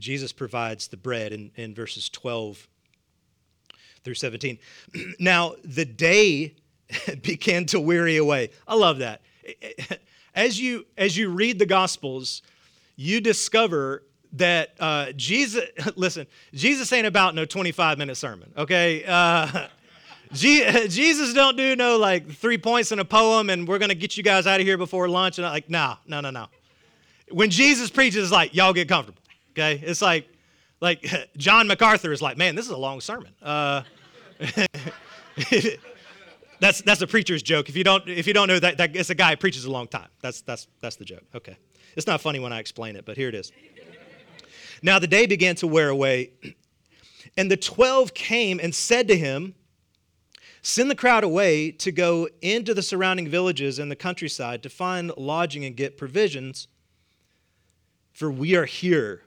[0.00, 2.66] Jesus provides the bread in, in verses 12
[4.02, 4.58] through 17.
[5.20, 6.56] now, the day
[7.22, 8.50] began to weary away.
[8.66, 9.20] I love that.
[10.36, 12.42] As you as you read the Gospels,
[12.96, 15.62] you discover that uh, Jesus.
[15.94, 18.52] Listen, Jesus ain't about no 25 minute sermon.
[18.56, 19.04] Okay.
[19.06, 19.68] Uh,
[20.32, 24.24] Jesus don't do no like three points in a poem and we're gonna get you
[24.24, 26.46] guys out of here before lunch and I'm like no no no no.
[27.30, 29.22] When Jesus preaches, like y'all get comfortable.
[29.52, 30.28] Okay, it's like
[30.80, 33.32] like John MacArthur is like, man, this is a long sermon.
[33.40, 33.82] Uh,
[36.60, 37.68] That's that's a preacher's joke.
[37.68, 39.70] If you don't if you don't know that, that it's a guy who preaches a
[39.70, 40.08] long time.
[40.20, 41.24] That's that's that's the joke.
[41.34, 41.56] Okay.
[41.96, 43.52] It's not funny when I explain it, but here it is.
[44.82, 46.32] Now the day began to wear away,
[47.36, 49.54] and the twelve came and said to him,
[50.62, 55.12] Send the crowd away to go into the surrounding villages and the countryside to find
[55.16, 56.68] lodging and get provisions,
[58.14, 59.24] for we are here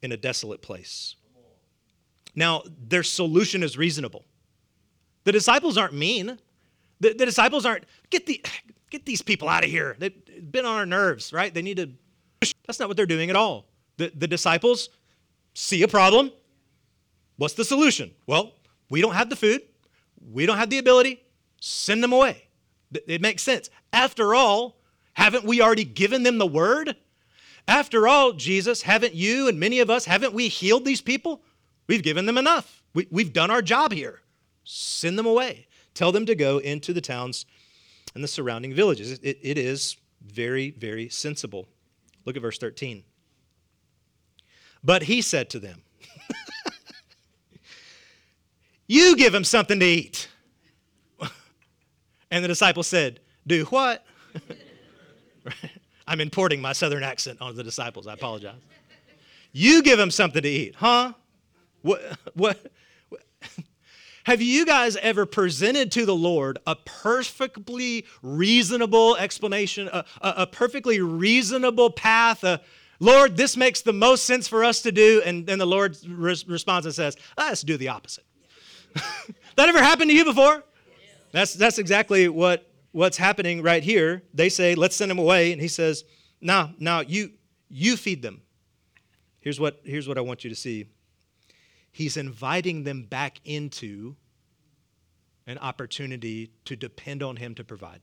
[0.00, 1.16] in a desolate place.
[2.34, 4.24] Now, their solution is reasonable.
[5.24, 6.38] The disciples aren't mean.
[7.00, 8.44] The, the disciples aren't, get, the,
[8.90, 9.96] get these people out of here.
[9.98, 10.12] They've
[10.50, 11.52] been on our nerves, right?
[11.52, 11.90] They need to.
[12.66, 13.66] That's not what they're doing at all.
[13.96, 14.90] The, the disciples
[15.54, 16.30] see a problem.
[17.36, 18.12] What's the solution?
[18.26, 18.54] Well,
[18.90, 19.62] we don't have the food,
[20.32, 21.20] we don't have the ability.
[21.60, 22.48] Send them away.
[23.06, 23.70] It makes sense.
[23.92, 24.76] After all,
[25.14, 26.94] haven't we already given them the word?
[27.66, 31.42] After all, Jesus, haven't you and many of us, haven't we healed these people?
[31.86, 32.82] We've given them enough.
[32.92, 34.20] We, have done our job here.
[34.64, 35.66] Send them away.
[35.94, 37.46] Tell them to go into the towns
[38.14, 39.12] and the surrounding villages.
[39.22, 41.68] It, it is very, very sensible.
[42.24, 43.04] Look at verse 13.
[44.82, 45.82] But he said to them,
[48.86, 50.28] You give him something to eat.
[52.30, 54.04] and the disciples said, Do what?
[56.06, 58.06] I'm importing my southern accent onto the disciples.
[58.06, 58.56] I apologize.
[59.52, 61.12] You give him something to eat, huh?
[61.82, 62.02] What?
[62.34, 62.72] What?
[64.24, 70.46] Have you guys ever presented to the Lord a perfectly reasonable explanation, a, a, a
[70.46, 72.42] perfectly reasonable path?
[72.42, 72.60] A,
[73.00, 75.20] Lord, this makes the most sense for us to do.
[75.24, 78.24] And then the Lord res- responds and says, let's do the opposite.
[79.56, 80.64] that ever happened to you before?
[81.32, 84.22] That's, that's exactly what what's happening right here.
[84.32, 85.52] They say, let's send him away.
[85.52, 86.04] And he says,
[86.40, 87.32] no, no, you,
[87.68, 88.40] you feed them.
[89.40, 90.86] Here's what, here's what I want you to see.
[91.94, 94.16] He's inviting them back into
[95.46, 98.00] an opportunity to depend on him to provide.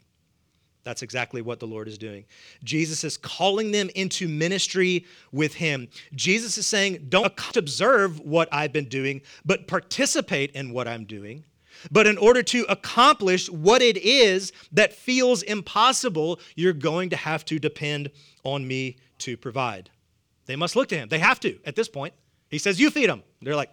[0.86, 2.24] That's exactly what the Lord is doing.
[2.64, 5.90] Jesus is calling them into ministry with Him.
[6.16, 11.44] Jesus is saying, Don't observe what I've been doing, but participate in what I'm doing.
[11.92, 17.44] But in order to accomplish what it is that feels impossible, you're going to have
[17.46, 18.10] to depend
[18.44, 19.90] on me to provide.
[20.46, 21.10] They must look to Him.
[21.10, 22.14] They have to at this point.
[22.50, 23.22] He says, You feed them.
[23.42, 23.72] They're like,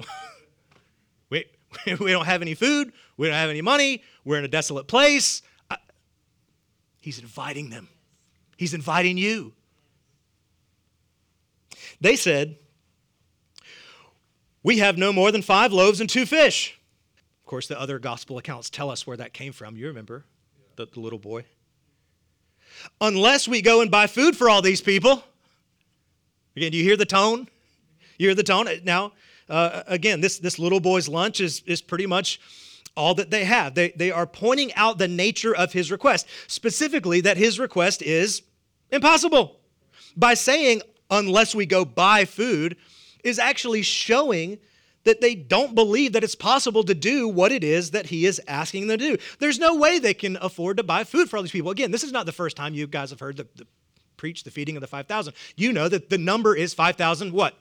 [1.30, 1.44] we,
[2.00, 2.92] we don't have any food.
[3.16, 4.02] We don't have any money.
[4.24, 5.42] We're in a desolate place.
[5.70, 5.76] Uh,
[7.00, 7.88] he's inviting them,
[8.56, 9.52] he's inviting you.
[12.00, 12.56] They said,
[14.62, 16.78] We have no more than five loaves and two fish.
[17.40, 19.76] Of course, the other gospel accounts tell us where that came from.
[19.76, 20.24] You remember
[20.76, 21.44] the, the little boy.
[23.00, 25.24] Unless we go and buy food for all these people.
[26.56, 27.48] Again, do you hear the tone?
[28.18, 28.68] You hear the tone?
[28.84, 29.12] Now,
[29.50, 32.40] uh, again, this, this little boy's lunch is, is pretty much
[32.96, 33.74] all that they have.
[33.74, 38.42] They, they are pointing out the nature of his request, specifically that his request is
[38.90, 39.60] impossible.
[40.16, 42.76] By saying, unless we go buy food,
[43.24, 44.58] is actually showing
[45.04, 48.40] that they don't believe that it's possible to do what it is that he is
[48.46, 49.22] asking them to do.
[49.38, 51.70] There's no way they can afford to buy food for all these people.
[51.70, 53.66] Again, this is not the first time you guys have heard the, the
[54.16, 55.32] preach the feeding of the 5,000.
[55.56, 57.56] You know that the number is 5,000 what?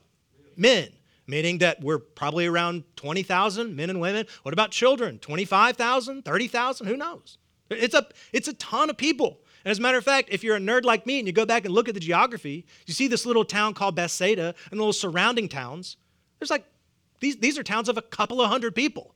[0.57, 0.89] Men
[1.29, 4.25] meaning that we're probably around 20,000 men and women.
[4.41, 5.19] What about children?
[5.19, 7.37] 25,000, 30,000, who knows?
[7.69, 9.41] It's a, it's a ton of people.
[9.63, 11.45] And as a matter of fact, if you're a nerd like me and you go
[11.45, 14.83] back and look at the geography, you see this little town called Bethsaida and the
[14.83, 15.97] little surrounding towns.
[16.39, 16.65] There's like,
[17.19, 19.13] these, these are towns of a couple of hundred people.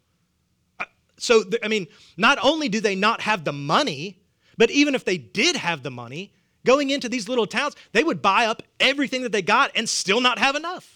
[0.79, 0.85] Uh,
[1.17, 4.21] so, I mean, not only do they not have the money,
[4.55, 6.33] but even if they did have the money,
[6.63, 10.21] going into these little towns, they would buy up everything that they got and still
[10.21, 10.92] not have enough.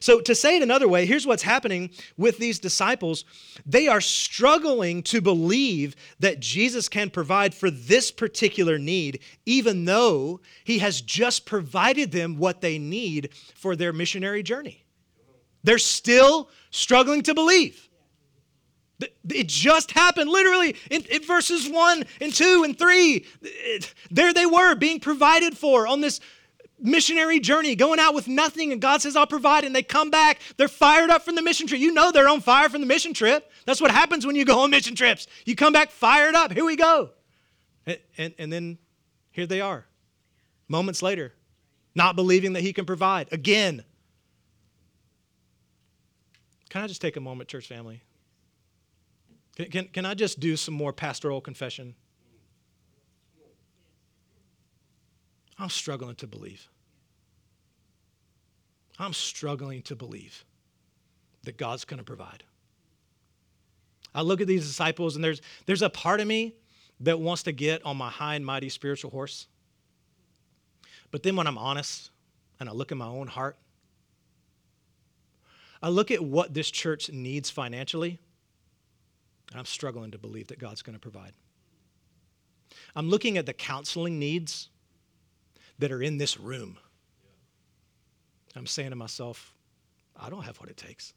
[0.00, 3.24] So, to say it another way, here's what's happening with these disciples.
[3.66, 10.40] They are struggling to believe that Jesus can provide for this particular need, even though
[10.64, 14.84] he has just provided them what they need for their missionary journey.
[15.62, 17.88] They're still struggling to believe.
[19.28, 23.26] It just happened literally in, in, verses 1 and 2 and 3.
[24.10, 26.20] There they were being provided for on this
[26.84, 29.64] missionary journey, going out with nothing, and God says, I'll provide.
[29.64, 31.80] And they come back, they're fired up from the mission trip.
[31.80, 33.50] You know they're on fire from the mission trip.
[33.66, 35.26] That's what happens when you go on mission trips.
[35.46, 36.52] You come back fired up.
[36.52, 37.10] Here we go.
[37.86, 38.78] And, and, and then
[39.30, 39.86] here they are,
[40.68, 41.32] moments later,
[41.94, 43.82] not believing that He can provide again.
[46.68, 48.02] Can I just take a moment, church family?
[49.56, 51.94] Can, can, can I just do some more pastoral confession?
[55.58, 56.68] I'm struggling to believe.
[58.98, 60.44] I'm struggling to believe
[61.42, 62.44] that God's going to provide.
[64.14, 66.54] I look at these disciples, and there's, there's a part of me
[67.00, 69.48] that wants to get on my high and mighty spiritual horse.
[71.10, 72.10] But then when I'm honest
[72.60, 73.56] and I look at my own heart,
[75.82, 78.18] I look at what this church needs financially,
[79.50, 81.32] and I'm struggling to believe that God's going to provide.
[82.96, 84.68] I'm looking at the counseling needs
[85.78, 86.78] that are in this room.
[88.56, 89.54] I'm saying to myself,
[90.16, 91.12] I don't have what it takes.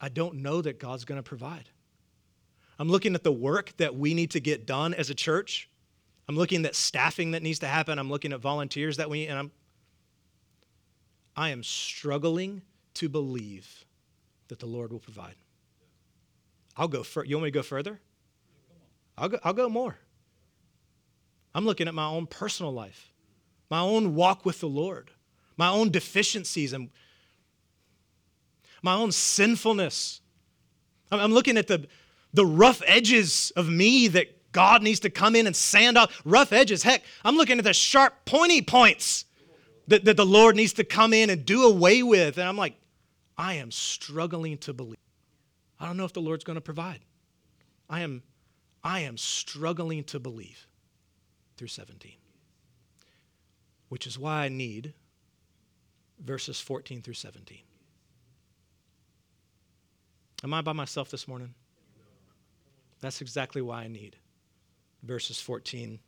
[0.00, 1.68] I don't know that God's going to provide.
[2.78, 5.68] I'm looking at the work that we need to get done as a church.
[6.28, 7.98] I'm looking at staffing that needs to happen.
[7.98, 9.50] I'm looking at volunteers that we and I'm
[11.36, 12.62] I am struggling
[12.94, 13.84] to believe
[14.48, 15.36] that the Lord will provide.
[16.76, 17.04] I'll go.
[17.24, 18.00] You want me to go further?
[19.16, 19.96] I'll go, I'll go more.
[21.54, 23.12] I'm looking at my own personal life,
[23.70, 25.10] my own walk with the Lord,
[25.56, 26.90] my own deficiencies, and
[28.82, 30.20] my own sinfulness.
[31.10, 31.86] I'm looking at the,
[32.32, 36.20] the rough edges of me that God needs to come in and sand off.
[36.24, 36.82] Rough edges.
[36.82, 39.24] Heck, I'm looking at the sharp, pointy points
[39.88, 42.38] that, that the Lord needs to come in and do away with.
[42.38, 42.74] And I'm like,
[43.36, 44.98] I am struggling to believe.
[45.78, 47.00] I don't know if the Lord's going to provide.
[47.88, 48.22] I am,
[48.84, 50.66] I am struggling to believe
[51.56, 52.12] through 17.
[53.88, 54.94] Which is why I need
[56.24, 57.58] verses 14 through 17.
[60.42, 61.54] Am I by myself this morning?
[63.00, 64.16] That's exactly why I need
[65.02, 65.98] verses 14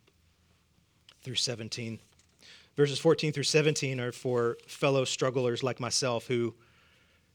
[1.23, 1.99] through 17.
[2.75, 6.53] Verses 14 through 17 are for fellow strugglers like myself who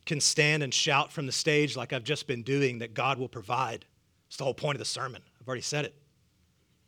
[0.07, 3.29] can stand and shout from the stage like I've just been doing that God will
[3.29, 3.85] provide.
[4.27, 5.23] It's the whole point of the sermon.
[5.41, 5.95] I've already said it.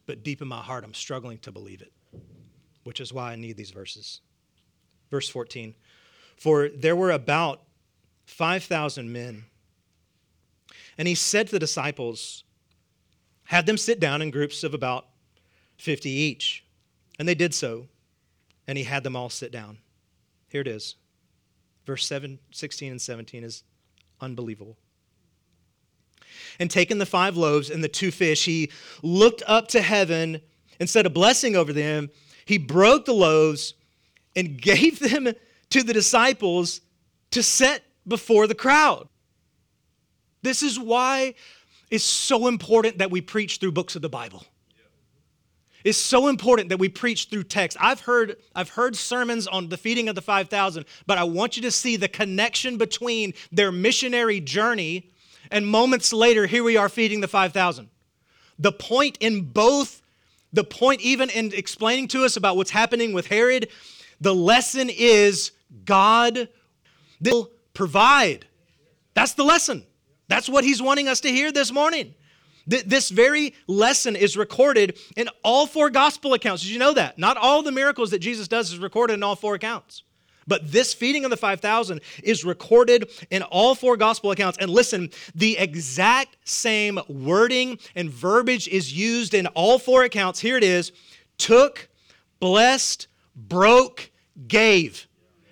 [0.06, 1.92] But deep in my heart, I'm struggling to believe it,
[2.84, 4.20] which is why I need these verses.
[5.10, 5.74] Verse 14
[6.36, 7.62] For there were about
[8.26, 9.44] 5,000 men.
[10.96, 12.44] And he said to the disciples,
[13.44, 15.06] Have them sit down in groups of about
[15.78, 16.64] 50 each.
[17.18, 17.86] And they did so,
[18.66, 19.78] and he had them all sit down.
[20.48, 20.96] Here it is.
[21.86, 23.64] Verse 7, 16 and 17 is
[24.20, 24.76] unbelievable.
[26.58, 28.70] And taking the five loaves and the two fish, he
[29.02, 30.40] looked up to heaven
[30.78, 32.10] and said a blessing over them.
[32.44, 33.74] He broke the loaves
[34.36, 35.32] and gave them
[35.70, 36.80] to the disciples
[37.30, 39.08] to set before the crowd.
[40.42, 41.34] This is why
[41.90, 44.44] it's so important that we preach through books of the Bible.
[45.82, 47.76] It's so important that we preach through text.
[47.80, 51.62] I've heard, I've heard sermons on the feeding of the 5,000, but I want you
[51.62, 55.10] to see the connection between their missionary journey
[55.50, 57.88] and moments later, here we are feeding the 5,000.
[58.58, 60.02] The point in both,
[60.52, 63.68] the point even in explaining to us about what's happening with Herod,
[64.20, 65.52] the lesson is
[65.84, 66.48] God
[67.20, 68.46] will provide.
[69.14, 69.84] That's the lesson.
[70.28, 72.14] That's what he's wanting us to hear this morning.
[72.66, 76.62] This very lesson is recorded in all four gospel accounts.
[76.62, 77.18] Did you know that?
[77.18, 80.04] Not all the miracles that Jesus does is recorded in all four accounts.
[80.46, 84.58] But this feeding of the 5,000 is recorded in all four gospel accounts.
[84.58, 90.40] And listen, the exact same wording and verbiage is used in all four accounts.
[90.40, 90.92] Here it is
[91.38, 91.88] took,
[92.38, 94.09] blessed, broke,
[94.46, 95.06] gave.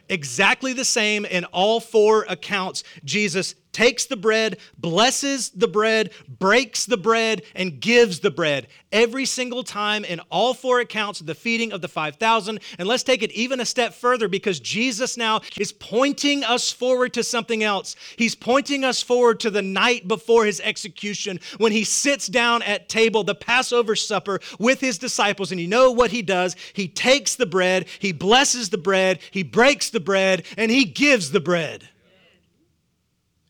[0.08, 2.82] Exactly the same in all four accounts.
[3.04, 6.10] Jesus takes the bread, blesses the bread,
[6.40, 8.66] breaks the bread, and gives the bread.
[8.90, 12.58] Every single time in all four accounts of the feeding of the 5,000.
[12.76, 17.12] And let's take it even a step further because Jesus now is pointing us forward
[17.14, 17.94] to something else.
[18.16, 22.88] He's pointing us forward to the night before his execution when he sits down at
[22.88, 25.52] table, the Passover supper, with his disciples.
[25.52, 26.56] And you know what he does?
[26.72, 31.30] He takes the bread, he blesses the bread, he breaks the bread, and he gives
[31.30, 31.88] the bread.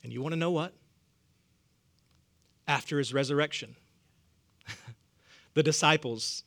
[0.09, 0.73] And you want to know what?
[2.67, 3.77] After his resurrection,
[5.53, 6.45] the disciples,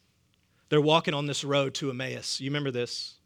[0.69, 2.41] they're walking on this road to Emmaus.
[2.41, 3.19] You remember this?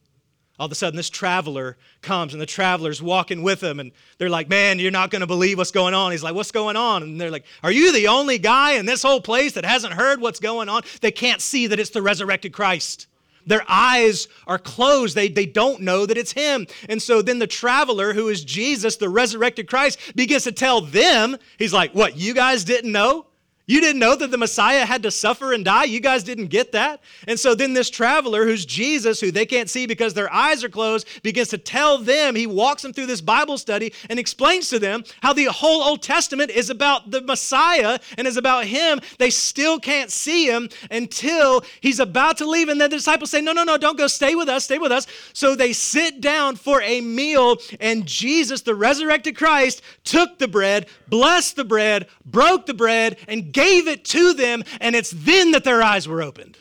[0.59, 4.29] All of a sudden, this traveler comes, and the traveler's walking with him, and they're
[4.29, 6.11] like, Man, you're not going to believe what's going on.
[6.11, 7.01] He's like, What's going on?
[7.01, 10.19] And they're like, Are you the only guy in this whole place that hasn't heard
[10.19, 10.81] what's going on?
[10.99, 13.07] They can't see that it's the resurrected Christ.
[13.45, 15.15] Their eyes are closed.
[15.15, 16.67] They, they don't know that it's him.
[16.89, 21.37] And so then the traveler, who is Jesus, the resurrected Christ, begins to tell them,
[21.57, 23.27] he's like, What, you guys didn't know?
[23.67, 25.85] You didn't know that the Messiah had to suffer and die?
[25.85, 27.01] You guys didn't get that?
[27.27, 30.69] And so then this traveler, who's Jesus, who they can't see because their eyes are
[30.69, 34.77] closed, begins to tell them, he walks them through this Bible study and explains to
[34.77, 38.99] them how the whole Old Testament is about the Messiah and is about him.
[39.17, 42.69] They still can't see him until he's about to leave.
[42.69, 44.05] And then the disciples say, No, no, no, don't go.
[44.05, 44.65] Stay with us.
[44.65, 45.07] Stay with us.
[45.33, 50.85] So they sit down for a meal, and Jesus, the resurrected Christ, took the bread,
[51.07, 55.63] blessed the bread, broke the bread, and gave it to them, and it's then that
[55.63, 56.57] their eyes were opened.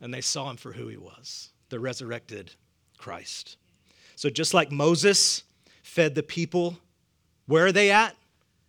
[0.00, 2.52] And they saw him for who he was the resurrected
[2.98, 3.56] Christ.
[4.14, 5.42] So just like Moses
[5.82, 6.78] fed the people,
[7.46, 8.14] where are they at?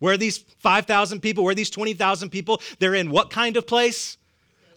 [0.00, 1.44] Where are these 5,000 people?
[1.44, 2.60] Where are these 20,000 people?
[2.80, 4.18] They're in what kind of place?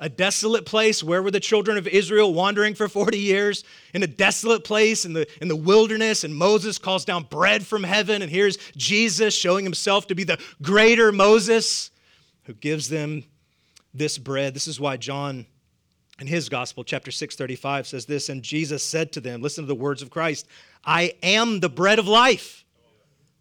[0.02, 1.04] a desolate place.
[1.04, 3.66] Where were the children of Israel wandering for 40 years?
[3.94, 7.84] In a desolate place in the, in the wilderness, and Moses calls down bread from
[7.84, 11.92] heaven, and here's Jesus showing himself to be the greater Moses
[12.50, 13.24] who gives them
[13.94, 14.56] this bread.
[14.56, 15.46] This is why John
[16.20, 19.68] in his gospel chapter 6 35 says this and jesus said to them listen to
[19.70, 20.48] the words of christ
[20.84, 22.66] i am the bread of life.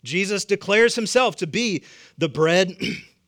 [0.05, 1.85] Jesus declares himself to be
[2.19, 2.77] the bread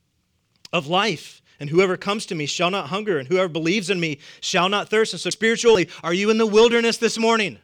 [0.72, 1.40] of life.
[1.58, 4.88] And whoever comes to me shall not hunger and whoever believes in me shall not
[4.88, 5.14] thirst.
[5.14, 7.58] And so spiritually are you in the wilderness this morning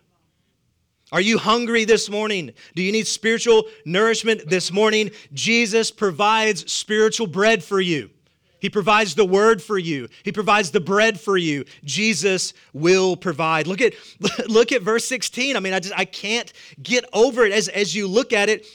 [1.12, 2.52] are you hungry this morning?
[2.74, 5.12] Do you need spiritual nourishment this morning?
[5.32, 8.11] Jesus provides spiritual bread for you.
[8.59, 10.09] He provides the word for you.
[10.24, 11.64] He provides the bread for you.
[11.84, 13.68] Jesus will provide.
[13.68, 13.94] Look at
[14.48, 15.57] look at verse 16.
[15.57, 16.52] I mean, I just I can't
[16.82, 18.66] get over it as as you look at it.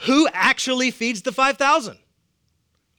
[0.00, 1.96] Who actually feeds the 5,000?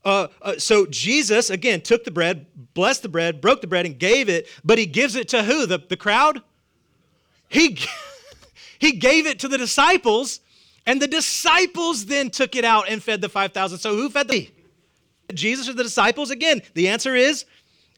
[0.05, 3.99] Uh, uh, so Jesus again took the bread, blessed the bread, broke the bread, and
[3.99, 4.47] gave it.
[4.63, 5.65] But he gives it to who?
[5.67, 6.41] The the crowd.
[7.49, 7.77] He
[8.83, 10.41] he gave it to the disciples,
[10.85, 13.77] and the disciples then took it out and fed the 5,000.
[13.77, 14.51] So who fed the
[15.33, 16.31] Jesus or the disciples?
[16.31, 17.45] Again, the answer is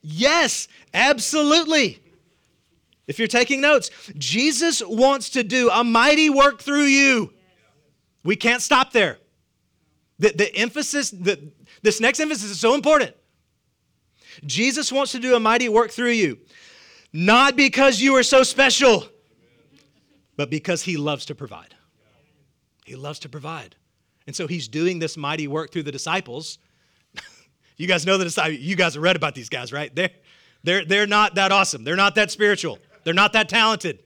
[0.03, 1.99] yes, absolutely.
[3.07, 7.33] If you're taking notes, Jesus wants to do a mighty work through you.
[8.23, 9.17] We can't stop there.
[10.19, 11.39] The, the emphasis, the,
[11.81, 13.15] this next emphasis is so important.
[14.45, 16.37] Jesus wants to do a mighty work through you,
[17.11, 19.07] not because you are so special,
[20.35, 21.75] but because he loves to provide.
[22.85, 23.75] He loves to provide.
[24.27, 26.57] And so he's doing this mighty work through the disciples.
[27.77, 29.93] you guys know the disciples, you guys have read about these guys, right?
[29.93, 30.11] They're,
[30.63, 31.83] they're, they're not that awesome.
[31.83, 32.79] They're not that spiritual.
[33.03, 34.03] They're not that talented.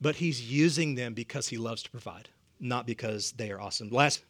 [0.00, 2.28] But he's using them because he loves to provide,
[2.58, 3.88] not because they are awesome.
[3.90, 4.24] Last,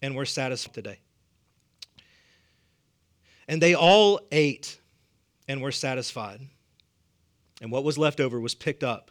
[0.00, 0.98] and we're satisfied today.
[3.46, 4.80] And they all ate
[5.48, 6.40] and were satisfied.
[7.60, 9.10] And what was left over was picked up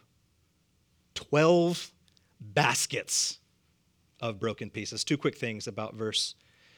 [1.31, 1.93] 12
[2.41, 3.39] baskets
[4.19, 5.05] of broken pieces.
[5.05, 6.35] Two quick things about verse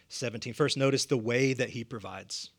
[0.10, 0.54] 17.
[0.54, 2.52] First, notice the way that he provides.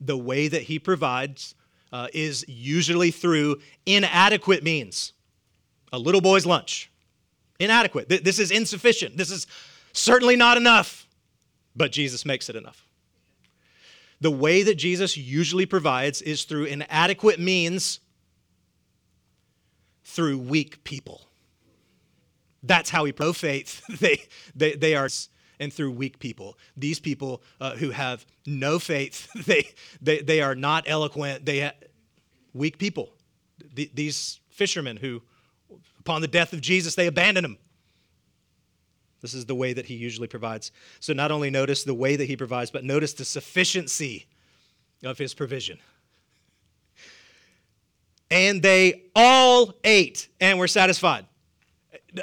[0.00, 1.54] The way that he provides
[1.92, 5.12] uh, is usually through inadequate means.
[5.92, 6.90] A little boy's lunch.
[7.60, 8.08] Inadequate.
[8.08, 9.16] This is insufficient.
[9.16, 9.46] This is
[9.92, 11.06] certainly not enough.
[11.76, 12.84] But Jesus makes it enough.
[14.20, 18.00] The way that Jesus usually provides is through inadequate means,
[20.04, 21.22] through weak people.
[22.62, 23.82] That's how he pro faith.
[24.00, 24.22] they,
[24.54, 25.08] they, they are,
[25.60, 26.58] and through weak people.
[26.76, 29.68] These people uh, who have no faith, they,
[30.00, 31.44] they, they are not eloquent.
[31.44, 31.72] They ha-
[32.52, 33.10] weak people.
[33.74, 35.22] Th- these fishermen who,
[35.98, 37.58] upon the death of Jesus, they abandon him.
[39.20, 40.70] This is the way that he usually provides.
[41.00, 44.26] So not only notice the way that he provides, but notice the sufficiency
[45.02, 45.78] of his provision.
[48.34, 51.24] And they all ate and were satisfied.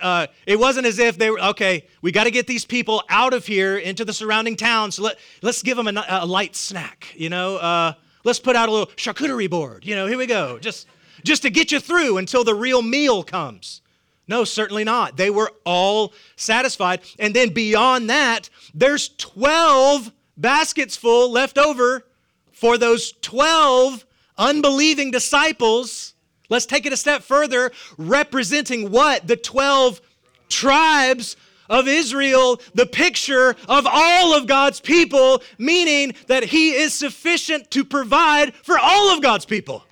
[0.02, 3.34] Uh, it wasn't as if they were okay we got to get these people out
[3.34, 4.96] of here into the surrounding towns.
[4.96, 7.58] So let, let's give them a, a light snack you know?
[7.58, 7.94] Uh,
[8.26, 10.60] let's put out a little charcuterie board you know here we go.
[10.60, 10.88] Just
[11.24, 13.82] just to get you through until the real meal comes.
[14.28, 15.16] No certainly not.
[15.18, 17.02] They were all satisfied.
[17.20, 22.06] And then beyond that there's 12 baskets full left over
[22.52, 24.06] for those 12
[24.42, 26.12] unbelieving disciples
[26.52, 29.26] Let's take it a step further, representing what?
[29.26, 30.02] The 12
[30.50, 31.38] tribes
[31.70, 37.86] of Israel, the picture of all of God's people, meaning that He is sufficient to
[37.86, 39.86] provide for all of God's people.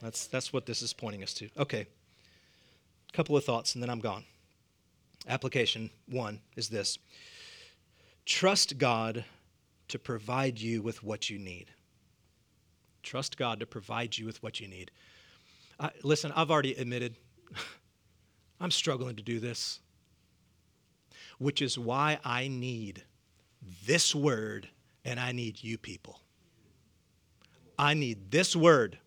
[0.00, 1.50] That's, that's what this is pointing us to.
[1.58, 1.86] Okay.
[3.10, 4.24] A couple of thoughts, and then I'm gone.
[5.28, 6.96] Application one is this
[8.24, 9.26] trust God
[9.88, 11.66] to provide you with what you need.
[13.02, 14.90] Trust God to provide you with what you need.
[15.78, 17.16] I, listen, I've already admitted
[18.60, 19.80] I'm struggling to do this,
[21.38, 23.02] which is why I need
[23.86, 24.68] this word
[25.04, 26.20] and I need you people.
[27.78, 28.98] I need this word.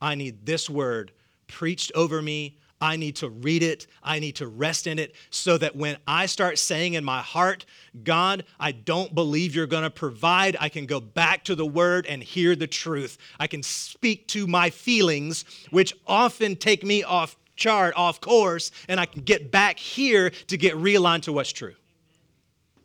[0.00, 1.12] I need this word
[1.46, 3.86] preached over me, I need to read it.
[4.02, 7.64] I need to rest in it so that when I start saying in my heart,
[8.02, 12.06] God, I don't believe you're going to provide, I can go back to the word
[12.06, 13.18] and hear the truth.
[13.38, 18.98] I can speak to my feelings, which often take me off chart, off course, and
[18.98, 21.74] I can get back here to get realigned to what's true.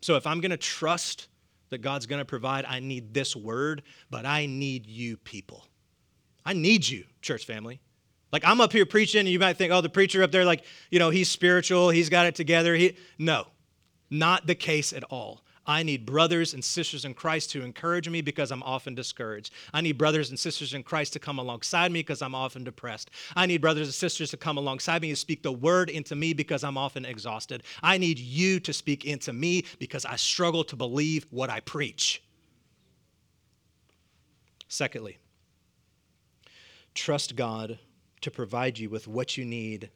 [0.01, 1.27] So if I'm going to trust
[1.69, 3.81] that God's going to provide, I need this word,
[4.11, 5.65] but I need you people.
[6.45, 7.81] I need you, church family.
[8.31, 10.63] Like I'm up here preaching, and you might think, oh, the preacher up there, like,
[10.91, 12.75] you know, he's spiritual, he's got it together.
[12.75, 13.47] He no,
[14.09, 15.43] not the case at all.
[15.69, 19.53] I need brothers and sisters in Christ to encourage me because I'm often discouraged.
[19.73, 23.11] I need brothers and sisters in Christ to come alongside me because I'm often depressed.
[23.35, 26.31] I need brothers and sisters to come alongside me and speak the word into me
[26.31, 27.63] because I'm often exhausted.
[27.83, 32.23] I need you to speak into me because I struggle to believe what I preach.
[34.69, 35.17] Secondly,
[36.93, 37.77] trust God
[38.21, 39.89] to provide you with what you need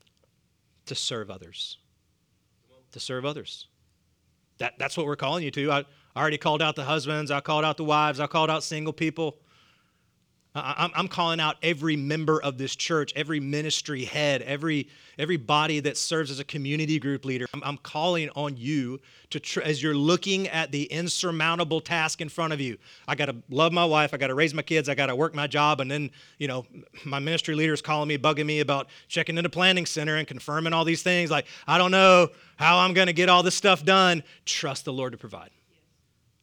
[0.86, 1.78] to serve others.
[2.92, 3.68] To serve others.
[4.58, 5.72] That, that's what we're calling you to.
[5.72, 5.80] I,
[6.16, 8.94] I already called out the husbands, I called out the wives, I called out single
[8.94, 9.38] people.
[10.54, 15.96] I'm calling out every member of this church, every ministry head, every, every body that
[15.96, 17.46] serves as a community group leader.
[17.54, 19.00] I'm, calling on you
[19.30, 22.78] to, as you're looking at the insurmountable task in front of you.
[23.08, 25.16] I got to love my wife, I got to raise my kids, I got to
[25.16, 26.66] work my job, and then, you know,
[27.06, 30.74] my ministry leader is calling me, bugging me about checking into planning center and confirming
[30.74, 31.32] all these things.
[31.32, 32.28] Like, I don't know
[32.58, 34.22] how I'm going to get all this stuff done.
[34.46, 35.52] Trust the Lord to provide.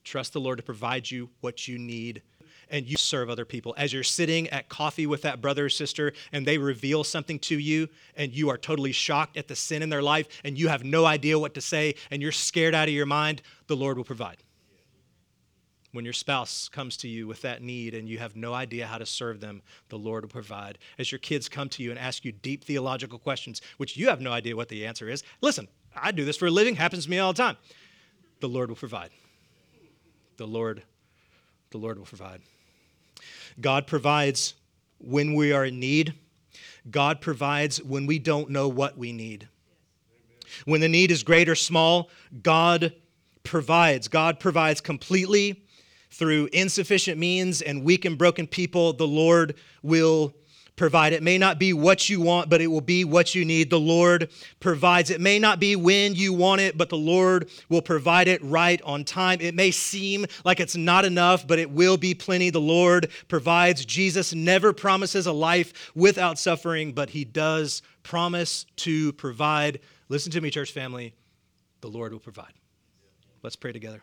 [0.02, 2.22] Trust the Lord to provide you what you need
[2.70, 3.74] and you serve other people.
[3.76, 7.58] As you're sitting at coffee with that brother or sister and they reveal something to
[7.58, 10.84] you and you are totally shocked at the sin in their life and you have
[10.84, 14.04] no idea what to say and you're scared out of your mind, the Lord will
[14.04, 14.38] provide.
[15.92, 18.98] When your spouse comes to you with that need and you have no idea how
[18.98, 20.78] to serve them, the Lord will provide.
[20.98, 24.20] As your kids come to you and ask you deep theological questions, which you have
[24.20, 25.66] no idea what the answer is, listen,
[25.96, 27.56] I do this for a living, happens to me all the time.
[28.40, 29.10] The Lord will provide.
[30.36, 30.82] The Lord,
[31.70, 32.42] the Lord will provide.
[33.61, 34.54] God provides
[34.98, 36.14] when we are in need.
[36.90, 39.48] God provides when we don't know what we need.
[40.64, 42.11] When the need is great or small,
[42.42, 42.94] God
[43.42, 44.09] provides.
[44.09, 45.64] God provides completely
[46.11, 48.92] through insufficient means and weak and broken people.
[48.92, 50.34] The Lord will
[50.79, 51.12] provide.
[51.12, 53.68] It may not be what you want, but it will be what you need.
[53.68, 55.11] The Lord provides.
[55.11, 58.81] It may not be when you want it, but the Lord will provide it right
[58.83, 59.41] on time.
[59.41, 62.49] It may seem like it's not enough, but it will be plenty.
[62.49, 63.85] The Lord provides.
[63.85, 69.81] Jesus never promises a life without suffering, but he does promise to provide.
[70.09, 71.14] Listen to me, church family.
[71.81, 72.55] The Lord will provide.
[73.43, 74.03] Let's pray together.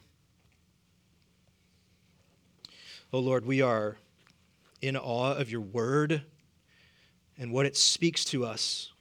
[3.11, 3.97] Oh Lord, we are
[4.81, 6.23] in awe of your word
[7.37, 8.91] and what it speaks to us.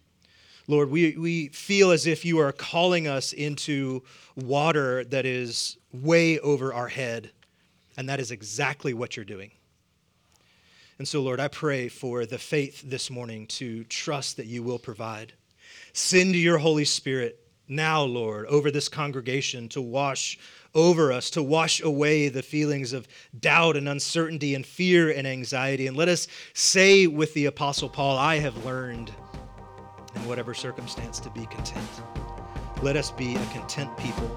[0.66, 4.02] Lord, we, we feel as if you are calling us into
[4.34, 7.30] water that is way over our head,
[7.96, 9.50] and that is exactly what you're doing.
[10.98, 14.78] And so, Lord, I pray for the faith this morning to trust that you will
[14.78, 15.32] provide.
[15.92, 20.38] Send your Holy Spirit now, Lord, over this congregation to wash
[20.74, 23.06] over us, to wash away the feelings of
[23.38, 25.86] doubt and uncertainty and fear and anxiety.
[25.86, 29.12] And let us say with the Apostle Paul, I have learned
[30.14, 31.88] in whatever circumstance to be content.
[32.82, 34.28] Let us be a content people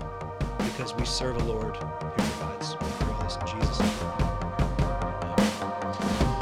[0.60, 2.74] because we serve a Lord who provides.
[2.76, 3.90] For this in Jesus' name.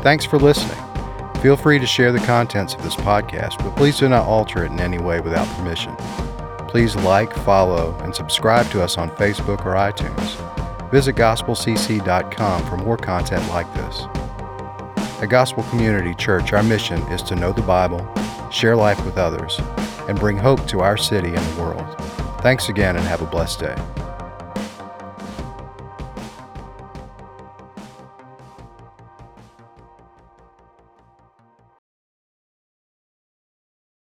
[0.04, 0.78] Thanks for listening.
[1.42, 4.72] Feel free to share the contents of this podcast, but please do not alter it
[4.72, 5.96] in any way without permission.
[6.76, 10.92] Please like, follow, and subscribe to us on Facebook or iTunes.
[10.92, 14.02] Visit gospelcc.com for more content like this.
[15.22, 18.06] At Gospel Community Church, our mission is to know the Bible,
[18.52, 19.58] share life with others,
[20.10, 21.98] and bring hope to our city and the world.
[22.42, 24.05] Thanks again and have a blessed day.